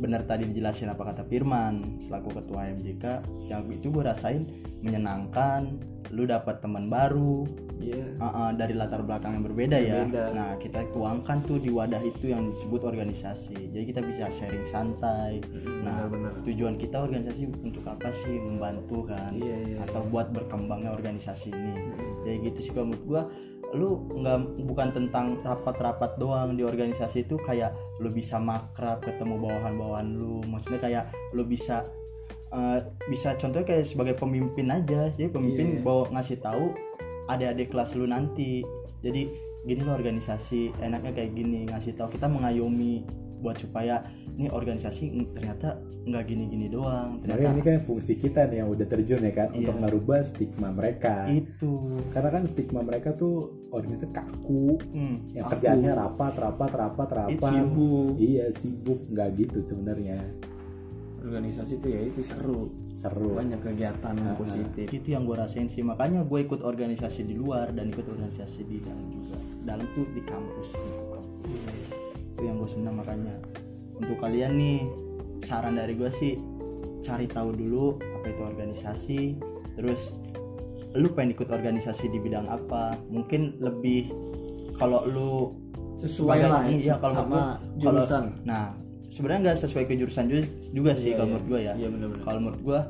benar 0.00 0.24
tadi 0.24 0.48
dijelasin 0.48 0.88
apa 0.88 1.12
kata 1.12 1.22
Firman 1.28 2.00
selaku 2.00 2.40
ketua 2.40 2.72
MJK 2.72 3.04
yang 3.52 3.68
itu 3.68 3.92
gue 3.92 4.00
rasain 4.00 4.48
menyenangkan 4.80 5.76
lu 6.10 6.24
dapat 6.24 6.64
teman 6.64 6.88
baru 6.88 7.44
iya 7.78 8.10
uh, 8.18 8.24
uh, 8.24 8.50
dari 8.56 8.76
latar 8.76 9.00
belakang 9.04 9.40
yang 9.40 9.44
berbeda 9.44 9.78
ya. 9.80 10.04
Berbeda. 10.04 10.24
Nah, 10.36 10.50
kita 10.60 10.84
tuangkan 10.92 11.40
tuh 11.48 11.58
di 11.58 11.72
wadah 11.72 12.00
itu 12.04 12.30
yang 12.30 12.52
disebut 12.52 12.84
organisasi. 12.84 13.72
Jadi 13.72 13.84
kita 13.88 14.00
bisa 14.04 14.28
sharing 14.28 14.68
santai. 14.68 15.40
Nah, 15.80 16.06
benar-benar. 16.06 16.44
tujuan 16.44 16.76
kita 16.76 17.00
organisasi 17.00 17.48
untuk 17.64 17.84
apa 17.88 18.12
sih? 18.12 18.36
Membantu 18.36 19.08
kan? 19.08 19.32
Iya, 19.32 19.56
iya. 19.64 19.76
Atau 19.88 20.04
buat 20.12 20.28
berkembangnya 20.30 20.92
organisasi 20.92 21.48
ini. 21.52 21.72
Jadi 22.28 22.36
gitu 22.52 22.58
sih 22.60 22.72
kalau 22.76 22.92
menurut 22.92 23.04
gua 23.08 23.22
lu 23.70 24.02
nggak 24.10 24.66
bukan 24.66 24.88
tentang 24.90 25.38
rapat-rapat 25.46 26.18
doang 26.18 26.58
di 26.58 26.66
organisasi 26.66 27.22
itu 27.22 27.38
kayak 27.46 27.70
lu 28.02 28.10
bisa 28.10 28.42
makrab 28.42 28.98
ketemu 29.02 29.38
bawahan-bawahan 29.38 30.08
lu. 30.18 30.42
Maksudnya 30.46 30.80
kayak 30.82 31.04
lu 31.32 31.46
bisa 31.46 31.86
eh, 32.50 32.82
bisa 33.06 33.38
contohnya 33.38 33.62
kayak 33.66 33.86
sebagai 33.86 34.18
pemimpin 34.18 34.74
aja. 34.74 35.06
Jadi 35.14 35.30
pemimpin 35.30 35.78
Iya. 35.78 35.82
bawa 35.86 36.10
ngasih 36.10 36.42
tahu 36.42 36.74
adik-adik 37.30 37.70
kelas 37.70 37.94
lu 37.94 38.10
nanti. 38.10 38.66
Jadi 39.06 39.30
gini 39.62 39.80
lo 39.86 39.94
organisasi 39.94 40.74
enaknya 40.82 41.14
kayak 41.14 41.30
gini 41.36 41.70
ngasih 41.70 41.94
tahu. 41.94 42.10
Kita 42.10 42.26
mengayomi 42.26 43.06
buat 43.40 43.56
supaya 43.56 44.04
ini 44.30 44.46
organisasi 44.46 45.04
ternyata 45.30 45.74
nggak 46.00 46.24
gini-gini 46.26 46.66
doang 46.66 47.18
ternyata 47.18 47.50
ini 47.50 47.60
kan 47.60 47.76
fungsi 47.80 48.16
kita 48.16 48.46
nih 48.46 48.60
yang 48.60 48.68
udah 48.68 48.86
terjun 48.86 49.20
ya 49.20 49.32
kan 49.34 49.48
untuk 49.50 49.74
Iya. 49.74 49.82
merubah 49.82 50.20
stigma 50.20 50.68
mereka. 50.70 51.26
itu 51.26 51.72
Karena 52.10 52.30
kan 52.30 52.42
stigma 52.44 52.80
mereka 52.80 53.12
tuh 53.12 53.34
organisasi 53.68 54.08
kaku, 54.10 54.80
hmm, 54.80 55.16
yang 55.34 55.44
aku- 55.44 55.52
kerjaannya 55.54 55.92
rapat, 55.94 56.32
rapat, 56.36 56.70
rapat, 56.70 57.08
rapat. 57.10 57.50
sibuk 57.50 58.14
Iya 58.16 58.44
sibuk, 58.50 59.00
nggak 59.06 59.28
gitu 59.36 59.58
sebenarnya. 59.60 60.20
organisasi 61.20 61.76
itu 61.76 61.86
ya 61.86 62.00
itu 62.02 62.20
seru 62.22 62.72
Seru. 62.90 63.36
banyak 63.36 63.60
kegiatan 63.60 64.14
yang 64.14 64.32
Ah, 64.32 64.40
positif 64.40 64.88
itu 64.88 65.08
yang 65.10 65.22
gue 65.22 65.36
rasain 65.36 65.68
sih 65.68 65.80
makanya 65.80 66.24
gue 66.24 66.40
ikut 66.40 66.60
organisasi 66.60 67.22
di 67.22 67.36
luar 67.36 67.70
dan 67.70 67.86
ikut 67.86 68.08
organisasi 68.08 68.64
di 68.64 68.80
dalam 68.80 69.04
juga 69.04 69.36
dalam 69.62 69.84
tuh 69.92 70.08
di 70.08 70.22
kampus 70.22 70.72
gitu 70.72 71.00
kampus. 71.12 71.99
Itu 72.30 72.40
yang 72.42 72.56
gue 72.56 72.70
senang 72.70 72.96
makanya. 72.96 73.36
Untuk 73.96 74.16
kalian 74.18 74.56
nih 74.56 74.78
saran 75.42 75.76
dari 75.76 75.92
gue 75.94 76.08
sih 76.08 76.36
cari 77.00 77.24
tahu 77.24 77.52
dulu 77.52 77.96
apa 77.96 78.26
itu 78.28 78.42
organisasi 78.44 79.20
terus 79.74 80.16
lu 80.92 81.06
pengen 81.10 81.32
ikut 81.32 81.48
organisasi 81.48 82.08
di 82.08 82.18
bidang 82.18 82.46
apa? 82.46 82.98
Mungkin 83.08 83.58
lebih 83.58 84.10
kalau 84.74 85.04
lu 85.04 85.32
sesuai 86.00 86.38
lah 86.40 86.64
ya, 86.64 86.72
iya, 86.72 86.94
kalau 86.96 87.14
sama 87.14 87.36
kalau- 87.60 88.00
jurusan. 88.00 88.24
nah 88.42 88.72
sebenarnya 89.12 89.52
nggak 89.52 89.58
sesuai 89.60 89.84
ke 89.84 89.94
jurusan 89.94 90.32
juga, 90.32 90.44
juga 90.72 90.92
sih 90.96 91.12
Iya, 91.12 91.16
kalau 91.18 91.26
iya. 91.26 91.32
menurut 91.36 91.46
gue 91.46 91.60
ya. 91.60 91.72
Iya 91.76 91.88
benar-benar 91.92 92.22
kalau 92.24 92.40
menurut 92.40 92.60
gua 92.64 92.80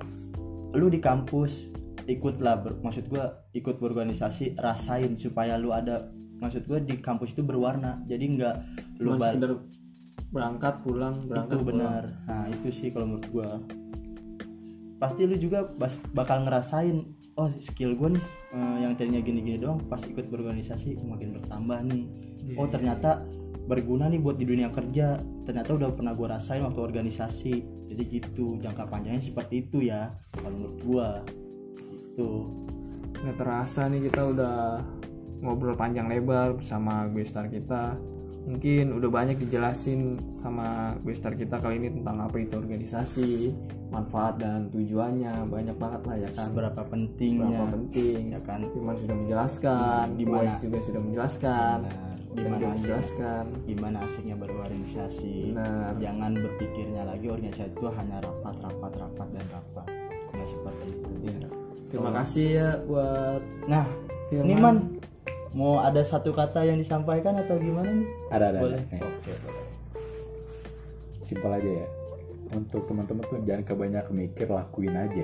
lu 0.70 0.86
di 0.86 1.00
kampus 1.02 1.74
ikutlah 2.06 2.62
ber- 2.62 2.78
maksud 2.80 3.10
gua 3.10 3.42
ikut 3.50 3.82
berorganisasi 3.82 4.54
rasain 4.56 5.18
supaya 5.18 5.58
lu 5.58 5.74
ada 5.74 6.06
maksud 6.40 6.64
gua 6.64 6.80
di 6.80 6.96
kampus 6.98 7.36
itu 7.36 7.44
berwarna 7.44 8.00
jadi 8.08 8.24
nggak 8.24 8.56
lu 9.04 9.16
sekedar 9.20 9.60
berangkat 10.30 10.74
pulang 10.86 11.26
berangkat 11.26 11.58
itu 11.58 11.64
pulang. 11.66 11.68
benar. 11.68 12.04
Nah 12.26 12.44
itu 12.48 12.68
sih 12.70 12.88
kalau 12.94 13.06
menurut 13.10 13.26
gua. 13.34 13.48
Pasti 15.00 15.24
lu 15.24 15.36
juga 15.40 15.64
bas- 15.64 16.04
bakal 16.12 16.44
ngerasain 16.46 17.02
oh 17.34 17.50
skill 17.58 17.96
gua 17.98 18.14
nih 18.14 18.26
eh, 18.54 18.76
yang 18.86 18.92
tadinya 18.94 19.20
gini-gini 19.22 19.58
doang 19.58 19.80
pas 19.90 20.00
ikut 20.04 20.28
berorganisasi 20.30 21.00
makin 21.02 21.40
bertambah 21.40 21.78
nih. 21.88 22.04
Iya, 22.46 22.56
oh 22.56 22.68
ternyata 22.70 23.24
berguna 23.66 24.10
nih 24.10 24.20
buat 24.22 24.38
di 24.38 24.46
dunia 24.46 24.70
kerja. 24.70 25.18
Ternyata 25.46 25.70
udah 25.74 25.90
pernah 25.94 26.14
gua 26.14 26.38
rasain 26.38 26.62
waktu 26.62 26.78
organisasi. 26.78 27.54
Jadi 27.90 28.02
gitu 28.06 28.54
jangka 28.62 28.86
panjangnya 28.86 29.24
seperti 29.24 29.66
itu 29.66 29.82
ya 29.82 30.14
kalau 30.38 30.54
menurut 30.54 30.78
gua. 30.86 31.08
Gitu. 31.90 32.30
Nggak 33.18 33.36
terasa 33.36 33.90
nih 33.90 34.00
kita 34.06 34.22
udah 34.30 34.56
ngobrol 35.40 35.74
panjang 35.74 36.06
lebar 36.06 36.54
bersama 36.54 37.08
gue 37.08 37.24
star 37.24 37.48
kita. 37.48 37.96
Mungkin 38.40 38.96
udah 38.96 39.10
banyak 39.12 39.36
dijelasin 39.36 40.16
sama 40.32 40.96
gue 41.00 41.12
star 41.12 41.36
kita 41.36 41.60
kali 41.60 41.76
ini 41.76 41.92
tentang 41.92 42.24
apa 42.24 42.36
itu 42.36 42.56
organisasi 42.56 43.52
manfaat 43.88 44.40
dan 44.40 44.68
tujuannya. 44.68 45.44
Banyak 45.46 45.76
banget 45.76 46.02
lah 46.04 46.16
ya 46.18 46.30
kan? 46.30 46.46
Seberapa 46.48 46.82
pentingnya 46.84 47.46
seberapa 47.52 47.66
penting. 47.74 48.22
ya 48.32 48.40
kan? 48.40 48.60
Firman 48.66 48.96
sudah 48.96 49.16
menjelaskan 49.16 50.04
Di 50.16 50.24
mana- 50.24 50.36
Wais 50.40 50.56
juga 50.58 50.78
sudah 50.80 51.00
menjelaskan. 51.00 51.78
Benar. 51.84 52.08
gimana 52.30 52.62
menjelaskan. 52.70 53.44
Gimana 53.66 53.96
asiknya 54.06 54.36
berorganisasi? 54.38 55.50
Benar. 55.50 55.98
jangan 55.98 56.32
berpikirnya 56.32 57.02
lagi 57.02 57.26
organisasi 57.26 57.70
itu 57.70 57.86
hanya 57.90 58.16
rapat 58.22 58.54
rapat 58.56 58.92
rapat 58.96 59.28
dan 59.34 59.46
rapat. 59.50 59.86
Nggak 60.30 60.48
seperti 60.48 60.86
itu. 60.88 61.10
Iya. 61.26 61.48
terima 61.90 62.10
kasih 62.14 62.46
ya 62.54 62.68
buat 62.86 63.42
nah 63.66 63.82
Firman. 64.30 64.46
ini 64.46 64.54
man 64.56 64.76
mau 65.52 65.78
ada 65.78 66.00
satu 66.00 66.30
kata 66.30 66.62
yang 66.62 66.76
disampaikan 66.76 67.34
atau 67.36 67.56
gimana 67.56 67.90
nih 67.90 68.08
Ada 68.28 68.44
ada. 68.48 68.58
boleh 68.60 68.80
ada. 68.84 69.02
Oke 69.02 69.32
boleh 69.36 69.66
simpel 71.20 71.50
aja 71.52 71.70
ya. 71.76 71.86
Untuk 72.50 72.82
teman-teman 72.84 73.22
tuh 73.24 73.38
jangan 73.40 73.62
kebanyakan 73.62 74.10
mikir, 74.16 74.46
lakuin 74.48 74.90
aja. 74.92 75.22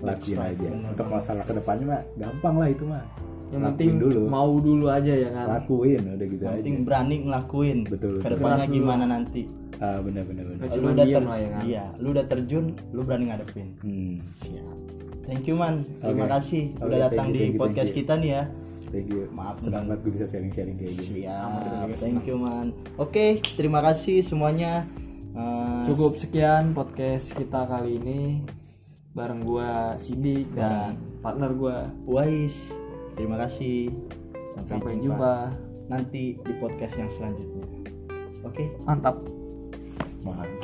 Lakuin 0.00 0.36
right, 0.36 0.54
aja. 0.54 0.66
benar 0.68 0.90
Untuk 0.90 1.06
masalah 1.08 1.42
ke 1.42 1.52
depannya 1.52 1.86
mah 1.88 2.02
gampang 2.16 2.54
lah 2.56 2.68
itu 2.68 2.84
mah. 2.84 3.04
yang 3.48 3.64
Lakuin 3.64 3.72
penting 3.72 3.90
dulu. 3.98 4.20
mau 4.28 4.52
dulu 4.54 4.86
aja 4.86 5.08
ya 5.10 5.32
kan 5.32 5.46
Lakuin 5.48 6.02
udah 6.06 6.26
gitu 6.28 6.36
yang 6.38 6.50
aja. 6.50 6.58
penting 6.60 6.76
berani 6.82 7.16
ngelakuin 7.22 7.78
Betul, 7.82 8.10
betul. 8.12 8.20
ke 8.20 8.28
depannya 8.30 8.62
dulu. 8.62 8.76
gimana 8.76 9.04
nanti 9.06 9.42
Ah 9.78 9.98
benar 9.98 10.22
benar 10.22 10.44
benar. 10.44 10.68
Lu 10.68 10.88
udah 10.90 11.06
ter- 11.08 11.24
lah 11.24 11.38
ya 11.38 11.48
kan 11.48 11.62
iya 11.64 11.84
lu 11.96 12.08
udah 12.10 12.24
terjun 12.26 12.64
lu 12.90 13.00
berani 13.00 13.24
ngadepin 13.26 13.68
Hmm. 13.80 14.20
siap 14.28 14.68
thank 15.24 15.44
you 15.44 15.56
man 15.56 15.80
terima 15.96 16.24
Oke. 16.24 16.32
kasih 16.34 16.62
Oke, 16.74 16.84
udah 16.84 16.98
datang 17.00 17.26
you, 17.26 17.32
di 17.32 17.42
you, 17.46 17.56
podcast 17.56 17.88
you. 17.88 17.96
kita 17.96 18.12
nih 18.14 18.30
ya 18.30 18.42
Thank 18.88 19.12
you. 19.12 19.28
Maaf, 19.30 19.60
senang 19.60 19.84
banget 19.84 20.00
gue 20.00 20.12
bisa 20.16 20.24
sharing-sharing 20.24 20.80
kayak 20.80 20.92
gini. 20.96 21.28
Siap, 21.28 21.50
thank 22.00 22.24
you 22.24 22.40
man. 22.40 22.72
Oke, 22.96 23.36
terima 23.54 23.84
kasih 23.84 24.24
semuanya. 24.24 24.88
Eh, 25.36 25.80
Cukup 25.84 26.16
sekian 26.16 26.72
podcast 26.72 27.36
kita 27.36 27.68
kali 27.68 28.00
ini 28.00 28.20
bareng 29.12 29.44
gua 29.44 29.94
Sidik 30.00 30.50
dan 30.56 30.96
partner 31.20 31.52
gua. 31.52 31.78
Wais, 32.08 32.72
terima 33.12 33.36
kasih. 33.36 33.92
Sampai, 34.56 34.66
Sampai 34.66 34.92
jumpa. 34.98 35.52
jumpa. 35.52 35.66
nanti 35.88 36.36
di 36.36 36.52
podcast 36.60 36.96
yang 36.96 37.08
selanjutnya. 37.08 37.64
Oke, 38.44 38.72
Mantap. 38.84 39.16
Mantap. 40.24 40.56